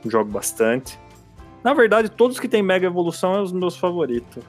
[0.06, 0.98] Jogo bastante.
[1.62, 4.42] Na verdade, todos que tem Mega Evolução são os meus favoritos.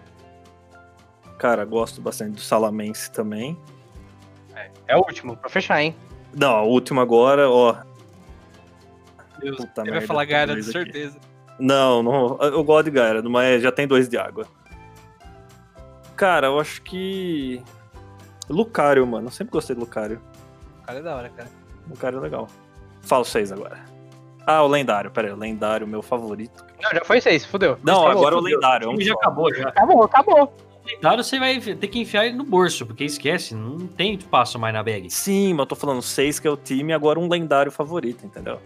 [1.38, 3.58] Cara, gosto bastante do Salamense também.
[4.88, 5.96] É o último, pra fechar, hein?
[6.36, 7.76] Não, o último agora, ó.
[9.40, 9.58] Deus.
[9.58, 11.20] Puta Ele vai merda, falar tem Gaira, de dois aqui.
[11.60, 14.46] Não, não, eu gosto de Gaira, mas já tem dois de água.
[16.16, 17.62] Cara, eu acho que.
[18.50, 19.28] Lucario, mano.
[19.28, 20.22] Eu sempre gostei do Lucario.
[20.82, 21.50] O cara é da hora, cara.
[21.90, 22.48] Lucario é legal.
[23.02, 23.80] Falo seis agora.
[24.48, 26.64] Ah, o lendário, pera aí, o lendário, meu favorito.
[26.82, 27.78] Não, já foi seis, fudeu.
[27.84, 28.56] Não, Acabou, agora o fudeu.
[28.56, 28.88] lendário.
[28.90, 29.20] O time já só.
[29.20, 29.70] acabou, já.
[29.70, 30.54] Acabou, acabou.
[30.86, 34.72] Lendário você vai ter que enfiar ele no bolso, porque esquece, não tem espaço mais
[34.74, 35.10] na bag.
[35.10, 38.60] Sim, mas eu tô falando seis que é o time, agora um lendário favorito, entendeu?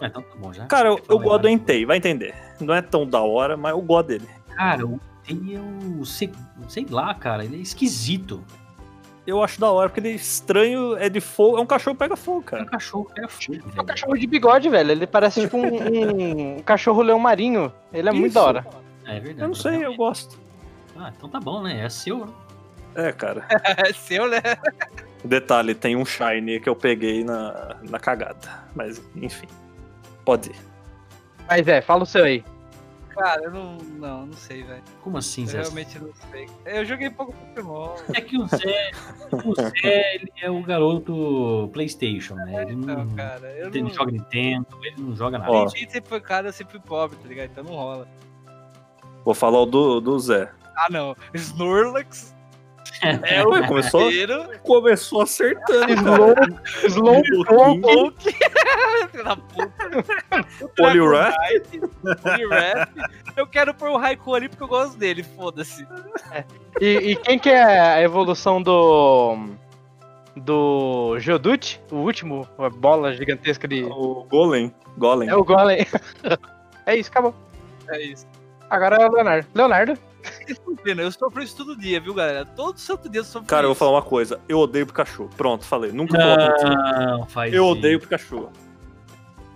[0.00, 0.66] Ah, então tá bom já.
[0.66, 2.34] Cara, eu, eu gosto do Entei, vai entender.
[2.60, 4.28] Não é tão da hora, mas eu gosto dele.
[4.54, 6.04] Cara, o tem é o.
[6.04, 6.30] Sei,
[6.68, 8.44] sei lá, cara, ele é esquisito.
[9.26, 11.98] Eu acho da hora, porque ele é estranho, é de fogo, é um cachorro que
[11.98, 12.64] pega fogo, É um cara.
[12.66, 13.84] cachorro que é fogo, É um velho.
[13.86, 14.92] cachorro de bigode, velho.
[14.92, 17.72] Ele parece tipo um, um- um cachorro leão marinho.
[17.92, 18.34] Ele é muito Isso.
[18.34, 18.66] da hora.
[19.04, 19.40] É verdade.
[19.40, 20.38] Eu não sei, eu gosto.
[20.96, 21.84] Ah, então tá bom, né?
[21.84, 22.32] É seu, né?
[22.94, 23.44] É, cara.
[23.88, 24.38] É seu, né?
[25.24, 28.64] Detalhe, tem um Shiny que eu peguei na, na cagada.
[28.76, 29.48] Mas, enfim.
[30.26, 30.56] Pode ir.
[31.48, 32.44] Mas é, fala o seu aí.
[33.10, 33.76] Cara, eu não.
[33.78, 34.82] Não, não sei, velho.
[35.02, 35.60] Como assim, Eu Zé?
[35.62, 36.46] realmente não sei.
[36.66, 37.94] Eu joguei pouco Pokémon.
[38.12, 38.90] É que o Zé,
[39.32, 42.62] o Zé ele é o garoto PlayStation, né?
[42.64, 43.46] Ele não, Não, cara.
[43.56, 43.88] Eu ele não.
[43.90, 45.50] joga Nintendo, ele não joga nada.
[45.50, 45.64] Ó.
[45.64, 47.50] A gente sempre foi cara, eu sempre fui pobre, tá ligado?
[47.52, 48.06] Então não rola.
[49.24, 50.50] Vou falar o do, do Zé.
[50.76, 51.16] Ah, não.
[51.32, 52.35] Snorlax
[53.02, 54.06] é o Ué, começou?
[54.06, 54.58] primeiro.
[54.62, 55.92] Começou acertando,
[56.86, 57.24] Slow.
[59.10, 60.46] Filho da puta.
[60.76, 61.34] Poliwrath?
[62.22, 62.88] Poliwrath.
[63.36, 65.86] Eu quero pôr o Raikou ali porque eu gosto dele, foda-se.
[66.80, 69.36] E, e quem que é a evolução do.
[70.36, 71.80] Do Geodude?
[71.90, 73.84] O último, a bola gigantesca de.
[73.84, 74.72] O Golem.
[74.98, 75.28] Golem.
[75.28, 75.86] É o Golem.
[76.88, 77.34] É isso, acabou.
[77.88, 78.24] É isso.
[78.70, 79.46] Agora é o Leonardo.
[79.54, 79.98] Leonardo?
[80.84, 82.44] Eu sofro isso todo dia, viu, galera?
[82.44, 83.78] Todo santo dia eu sofro Cara, eu vou isso.
[83.78, 84.40] falar uma coisa.
[84.48, 85.28] Eu odeio Pikachu.
[85.36, 85.92] Pronto, falei.
[85.92, 86.16] Nunca
[86.58, 86.74] time.
[86.74, 87.72] Não, faz Eu isso.
[87.72, 88.48] odeio Pikachu.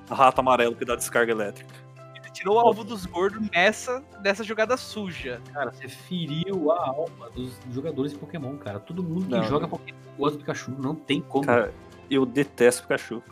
[0.08, 1.72] Rato amarelo que dá descarga elétrica.
[2.16, 5.40] Ele tirou o alvo dos gordos nessa, nessa jogada suja.
[5.52, 8.78] Cara, você feriu a alma dos jogadores de Pokémon, cara.
[8.80, 9.70] Todo mundo que Não, joga não.
[9.70, 10.72] Pokémon gosta do Pikachu.
[10.78, 11.44] Não tem como.
[11.46, 11.72] Cara,
[12.11, 13.22] eu detesto Pikachu.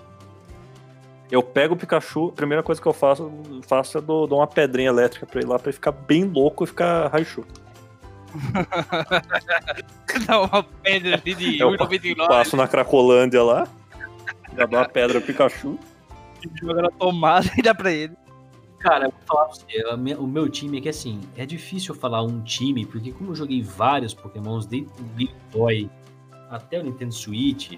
[1.31, 3.31] Eu pego o Pikachu, a primeira coisa que eu faço,
[3.67, 6.65] faço é dou, dou uma pedrinha elétrica pra ele lá, pra ele ficar bem louco
[6.65, 7.45] e ficar Raichu.
[10.27, 13.69] Dá uma pedra ali de Eu 1,99 Passo na Cracolândia lá,
[14.57, 15.79] já dou uma pedra pro Pikachu.
[16.61, 18.15] joga na tomada e dá pra ele.
[18.79, 22.01] Cara, eu vou falar pra você, o meu time é que assim, é difícil eu
[22.01, 25.91] falar um time, porque como eu joguei vários Pokémons, desde o Game Boy
[26.49, 27.73] até o Nintendo Switch,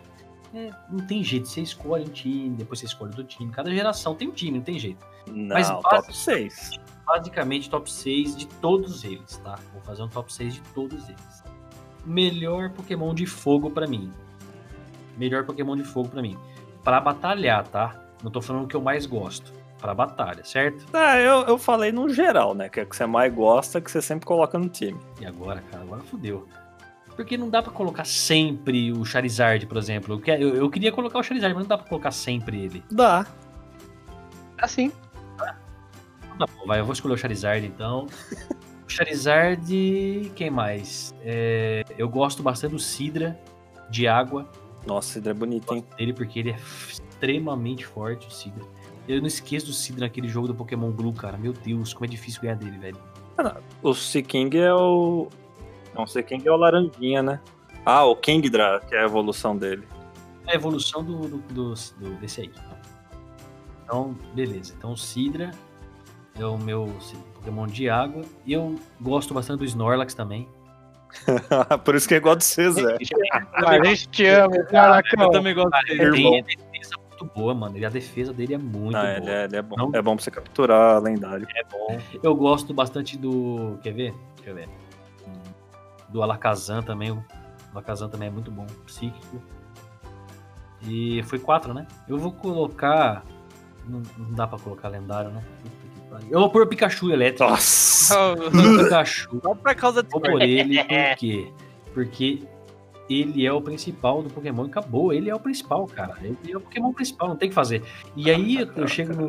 [0.54, 3.50] é, não tem jeito, você escolhe um time, depois você escolhe outro time.
[3.52, 5.04] Cada geração tem um time, não tem jeito.
[5.26, 6.70] Não, Mas top base- 6.
[7.06, 9.58] Basicamente, top 6 de todos eles, tá?
[9.72, 11.42] Vou fazer um top 6 de todos eles.
[12.04, 14.10] Melhor Pokémon de fogo pra mim.
[15.16, 16.36] Melhor Pokémon de fogo pra mim.
[16.82, 18.00] Pra batalhar, tá?
[18.22, 19.52] Não tô falando o que eu mais gosto.
[19.78, 20.84] Pra batalha, certo?
[20.92, 22.68] Ah, eu, eu falei no geral, né?
[22.68, 24.98] Que é o que você mais gosta, que você sempre coloca no time.
[25.20, 26.46] E agora, cara, agora fodeu.
[27.20, 30.14] Porque não dá pra colocar sempre o Charizard, por exemplo.
[30.14, 32.82] Eu, que- eu- eu queria colocar o Charizard, mas não dá pra colocar sempre ele.
[32.90, 33.26] Dá.
[34.56, 34.90] Assim.
[35.36, 38.06] Tá bom, vai, eu vou escolher o Charizard então.
[38.86, 40.32] O Charizard.
[40.34, 41.14] Quem mais?
[41.20, 43.38] É, eu gosto bastante do Sidra
[43.88, 44.50] de água.
[44.86, 45.82] Nossa, Sidra é bonito, hein?
[45.82, 46.56] Gosto dele porque ele é
[46.88, 48.64] extremamente forte, o Sidra.
[49.06, 51.36] Eu não esqueço do Sidra naquele jogo do Pokémon Blue, cara.
[51.36, 52.96] Meu Deus, como é difícil ganhar dele, velho.
[53.82, 55.28] O Seaking é o.
[55.94, 57.40] Não, o Seaking é o laranjinha, né?
[57.84, 59.86] Ah, o Kingdra, que é a evolução dele.
[60.46, 62.50] É a evolução do, do, do- do- desse aí.
[63.84, 64.74] Então, beleza.
[64.76, 65.50] Então, o Sidra
[66.38, 66.92] é o meu
[67.34, 68.22] Pokémon de água.
[68.46, 70.48] E eu gosto bastante do Snorlax também.
[71.84, 72.96] Por isso que é igual do você, Zé.
[73.54, 75.24] A gente te ama, Snorlaxão.
[75.24, 76.02] Eu também gosto dele.
[76.02, 76.30] ele Irmão.
[76.30, 77.78] tem a defesa muito boa, mano.
[77.78, 79.16] E a defesa dele é muito Não, boa.
[79.16, 79.76] ele é, ele é bom.
[79.76, 79.90] Não.
[79.94, 81.46] É bom pra você capturar lendário.
[81.56, 81.98] É bom.
[82.22, 83.76] Eu gosto bastante do.
[83.82, 84.14] Quer ver?
[84.36, 84.68] Deixa eu ver.
[86.10, 87.10] Do Alakazam também.
[87.10, 87.24] O
[87.72, 88.66] Alakazam também é muito bom.
[88.86, 89.40] Psíquico.
[90.82, 91.86] E foi quatro, né?
[92.08, 93.22] Eu vou colocar.
[93.88, 95.42] Não, não dá pra colocar lendário, né?
[96.28, 97.48] Eu vou pôr o Pikachu elétrico.
[97.50, 98.32] Nossa!
[98.32, 99.40] O Pikachu.
[99.42, 101.52] Só por causa Vou do por ele, por quê?
[101.94, 102.42] Porque
[103.08, 105.12] ele é o principal do Pokémon e acabou.
[105.12, 106.16] Ele é o principal, cara.
[106.22, 107.82] Ele é o Pokémon principal, não tem o que fazer.
[108.16, 109.28] E aí eu, eu chego no,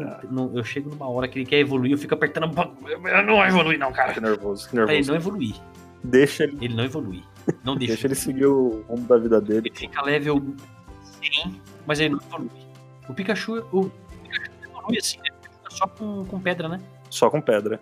[0.49, 2.45] no- eu chego numa hora que ele quer evoluir, eu fico apertando.
[2.45, 4.13] Eu não vou evoluir, não, cara.
[4.13, 5.09] Que nervoso, que nervoso.
[5.09, 5.55] não evoluir.
[6.03, 7.23] Deixa ele, Ele não evolui.
[7.63, 7.93] Não deixa.
[7.93, 9.67] deixa ele seguir o rumo da vida dele.
[9.69, 10.41] Ele fica level
[11.03, 12.49] 100, mas ele não evolui.
[13.07, 13.91] O Pikachu, o
[14.23, 15.29] Pikachu evolui assim, né?
[15.69, 16.81] Só com, com pedra, né?
[17.09, 17.79] Só com pedra.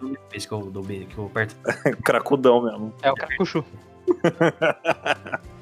[0.00, 1.56] Então, vez que eu dou B, que eu aperto.
[2.04, 2.94] Cracudão mesmo.
[3.02, 3.64] É o Kakushu.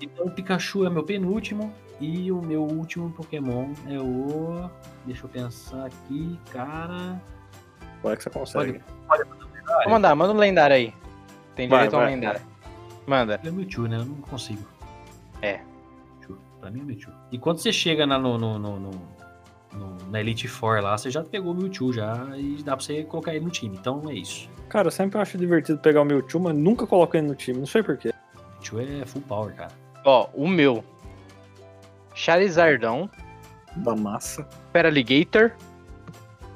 [0.00, 1.72] Então o Pikachu é meu penúltimo.
[2.00, 4.68] E o meu último Pokémon é o.
[5.06, 7.20] Deixa eu pensar aqui, cara.
[8.02, 8.82] Vai que você consegue.
[9.66, 10.92] Vou mandar, manda um lendário aí.
[11.54, 12.14] Tem Vai, direito a um vai.
[12.14, 12.40] lendário.
[13.06, 13.40] Manda.
[13.44, 13.96] É o Mewtwo, né?
[13.98, 14.62] Eu não consigo.
[15.42, 15.60] É.
[16.20, 16.38] Mewtwo.
[16.60, 17.12] Pra mim é o Mewtwo.
[17.30, 18.90] E quando você chega na, no, no, no- no-
[19.74, 23.02] no- na Elite Four lá, você já pegou o Mewtwo já e dá pra você
[23.04, 23.76] colocar ele no time.
[23.76, 24.48] Então é isso.
[24.68, 27.58] Cara, eu sempre acho divertido pegar o Mewtwo, mas nunca coloco ele no time.
[27.58, 28.12] Não sei porquê.
[28.54, 29.72] Mewtwo é full power, cara.
[30.04, 30.82] Ó, o meu.
[32.14, 33.10] Charizardão.
[33.76, 34.46] Da massa.
[34.72, 35.52] Peraligator.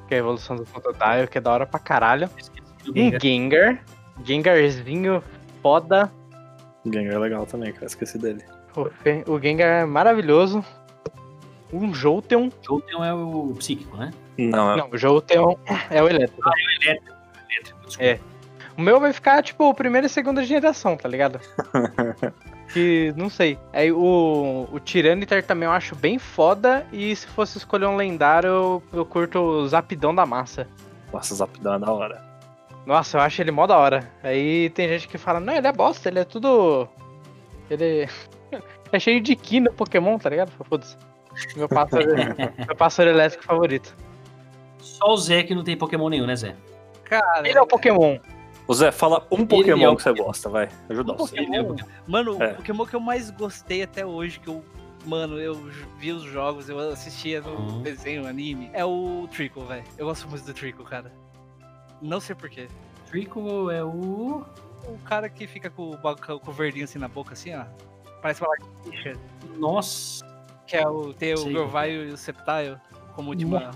[0.07, 2.29] Que é a evolução do Totodile, que é da hora pra caralho.
[2.37, 3.21] Esqueci Um Gengar.
[3.21, 3.83] Gengar.
[4.23, 5.23] Gengarzinho
[5.61, 6.11] foda.
[6.85, 7.85] O Gengar é legal também, cara.
[7.85, 8.43] Esqueci dele.
[8.75, 10.63] O O Gengar é maravilhoso.
[11.71, 12.49] Um Jolteon.
[12.61, 14.11] Jolteon é o psíquico, né?
[14.37, 15.55] Não, Não, o Jolteon
[15.89, 16.49] é o elétrico.
[16.81, 18.03] Elétrico, desculpa.
[18.03, 18.19] É.
[18.77, 21.39] O meu vai ficar, tipo, primeira e segunda geração, tá ligado?
[22.73, 23.59] que, não sei.
[23.73, 26.87] Aí o, o Tiranitar também eu acho bem foda.
[26.91, 30.65] E se fosse escolher um lendário, eu, eu curto o Zapidão da Massa.
[31.11, 32.28] Nossa, Zapdão é da hora.
[32.89, 34.11] Nossa, eu acho ele mó da hora.
[34.23, 36.89] Aí tem gente que fala, não, ele é bosta, ele é tudo.
[37.69, 38.09] Ele
[38.91, 40.51] é cheio de Ki no Pokémon, tá ligado?
[40.67, 40.97] Foda-se.
[41.55, 42.03] Meu pássaro,
[42.65, 43.95] meu pássaro elétrico favorito.
[44.79, 46.55] Só o Zé que não tem Pokémon nenhum, né, Zé?
[47.03, 48.17] Cara, Ele é o Pokémon.
[48.67, 50.67] Ô Zé, fala um Pokémon é o que você gosta, vai.
[50.89, 51.35] Ajuda Um você.
[51.35, 51.55] Pokémon?
[51.55, 51.89] É o Pokémon.
[52.07, 52.51] Mano, É.
[52.51, 54.63] o Pokémon que eu mais gostei até hoje, que eu.
[55.05, 55.53] Mano, eu
[55.99, 57.81] vi os jogos, eu assistia no Uhum.
[57.83, 58.71] desenho, anime.
[58.73, 59.83] É o Trickle, velho.
[59.95, 61.11] Eu gosto muito do Trickle, cara.
[62.01, 62.67] Não sei porquê.
[63.07, 64.45] Trico é o.
[64.87, 67.65] O cara que fica com o, com o verdinho assim na boca, assim, ó.
[68.21, 69.13] Parece uma lagartixa.
[69.57, 70.25] Nossa.
[70.65, 71.13] Que é o.
[71.13, 71.45] Tem o.
[71.45, 72.77] Grovyle e o Sceptile
[73.15, 73.71] como última.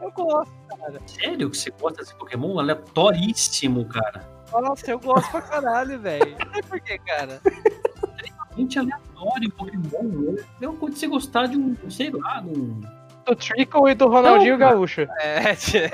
[0.00, 1.00] Eu gosto, cara.
[1.06, 2.58] Sério que você gosta desse Pokémon?
[2.58, 4.28] Aleatoríssimo, cara.
[4.52, 6.36] Nossa, eu gosto pra caralho, velho.
[6.38, 7.40] Não sei porquê, cara.
[8.56, 10.36] Gente aleatório Pokémon.
[10.60, 12.80] É uma coisa de você gostar de um, sei lá, de um.
[13.28, 14.74] Do Trickle e do Ronaldinho Não, cara.
[14.74, 15.06] Gaúcho.
[15.20, 15.90] É, tchê.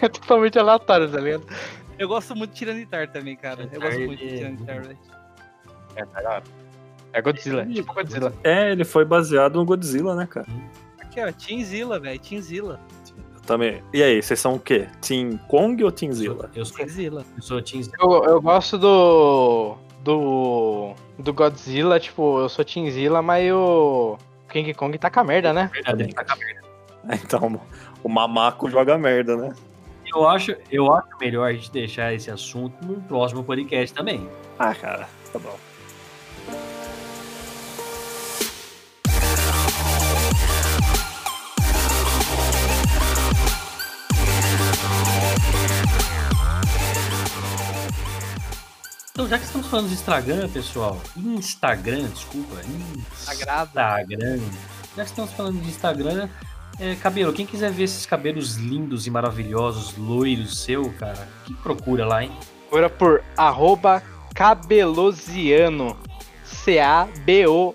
[0.00, 1.46] É totalmente aleatório, tá ligado?
[1.98, 3.68] eu gosto muito de Tiranitar também, cara.
[3.70, 4.98] Eu gosto muito de Tiranitar, velho.
[5.96, 6.50] É, tá ligado?
[7.12, 8.32] É Godzilla, tipo Godzilla.
[8.42, 10.46] É, ele foi baseado no Godzilla, né, cara?
[10.98, 12.18] Aqui, ó, Tinzilla, velho.
[12.18, 12.80] Tinzilla.
[13.34, 13.82] Eu também.
[13.92, 14.88] E aí, vocês são o quê?
[15.06, 16.50] Team Kong ou Team Zilla?
[16.54, 17.24] Eu sou, Tinzilla.
[17.36, 17.96] eu sou Team Zilla.
[18.00, 19.76] Eu, eu gosto do.
[20.04, 20.94] do.
[21.18, 24.16] do Godzilla, tipo, eu sou Teamzilla, mas o.
[24.50, 25.70] King Kong tá com a merda, né?
[25.72, 26.60] Verdade, ele tá com a merda.
[27.12, 27.60] Então,
[28.02, 29.54] o mamaco joga merda, né?
[30.14, 34.28] Eu acho, eu acho melhor a gente deixar esse assunto no próximo podcast também.
[34.58, 35.56] Ah, cara, tá bom.
[49.20, 52.56] Então, já que estamos falando de Instagram, pessoal, Instagram, desculpa.
[53.12, 54.40] Instagram.
[54.96, 56.26] Já que estamos falando de Instagram,
[56.78, 62.06] é, cabelo, quem quiser ver esses cabelos lindos e maravilhosos, loiros seu, cara, que procura
[62.06, 62.32] lá, hein?
[62.70, 64.02] Procura por arroba
[64.34, 65.98] cabelosiano.
[66.42, 67.74] C-A-B-O.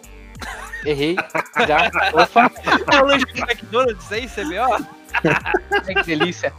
[0.84, 1.16] Errei.
[1.68, 1.92] Já.
[2.24, 2.52] Opa.
[2.92, 4.84] É o lanche do McDonald's aí, CBO?
[5.88, 6.52] Ai, que delícia.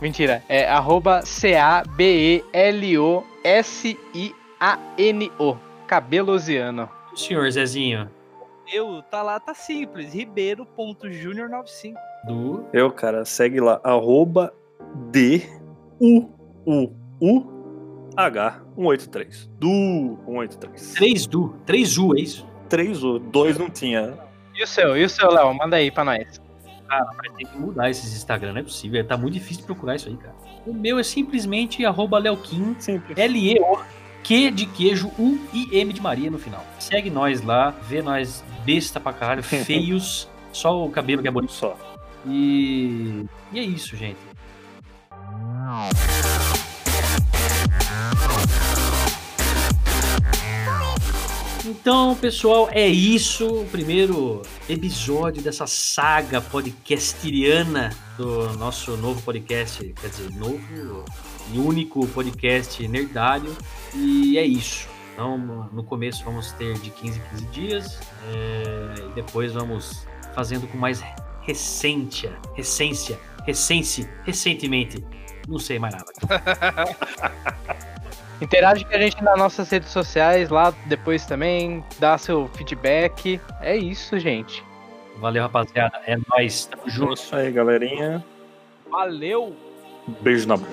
[0.00, 0.42] Mentira.
[0.48, 1.22] É arroba
[3.42, 4.32] C-A-B-E-L-O-S-I-A-N-O.
[5.86, 6.88] Cabelosiano.
[7.12, 8.08] O senhor Zezinho,
[8.72, 10.14] Eu, tá lá, tá simples.
[10.14, 11.94] Ribeiro.junior95.
[12.26, 14.54] do Eu, cara, segue lá, arroba
[15.10, 15.52] D-U-U-U-H
[18.76, 19.50] 183.
[19.58, 20.94] Du 183.
[20.94, 22.46] 3 Du, 3 U, é isso?
[22.68, 24.16] 3 U, 2 não tinha.
[24.54, 24.96] E o seu?
[24.96, 25.52] E o seu, Léo?
[25.54, 26.40] Manda aí pra nós.
[26.88, 29.06] Cara, vai ter que mudar esses Instagram, não é possível.
[29.06, 30.34] Tá muito difícil de procurar isso aí, cara.
[30.66, 32.76] O meu é simplesmente arroba Leoquim.
[33.16, 33.80] L-E-O,
[34.22, 36.64] Q de queijo, U e M de Maria no final.
[36.78, 41.52] Segue nós lá, vê nós besta pra caralho, feios, só o cabelo que é bonito.
[41.52, 41.76] Só.
[42.26, 44.18] E, e é isso, gente.
[51.72, 53.62] Então, pessoal, é isso.
[53.62, 59.82] O primeiro episódio dessa saga podcasteriana do nosso novo podcast.
[59.98, 61.02] Quer dizer, novo
[61.50, 63.56] e único podcast nerdário.
[63.94, 64.86] E é isso.
[65.14, 65.38] Então,
[65.72, 67.98] no começo vamos ter de 15 em 15 dias.
[68.34, 71.02] é, e depois vamos fazendo com mais
[71.40, 75.02] recência, recência, recência, recentemente.
[75.48, 76.12] Não sei mais nada.
[78.42, 81.84] Interage com a gente nas nossas redes sociais lá depois também.
[81.98, 83.40] Dá seu feedback.
[83.60, 84.64] É isso, gente.
[85.18, 86.00] Valeu, rapaziada.
[86.06, 86.66] É nóis.
[86.66, 87.14] Tamo É junto.
[87.14, 88.24] isso aí, galerinha.
[88.90, 89.54] Valeu!
[90.20, 90.70] Beijo na boca.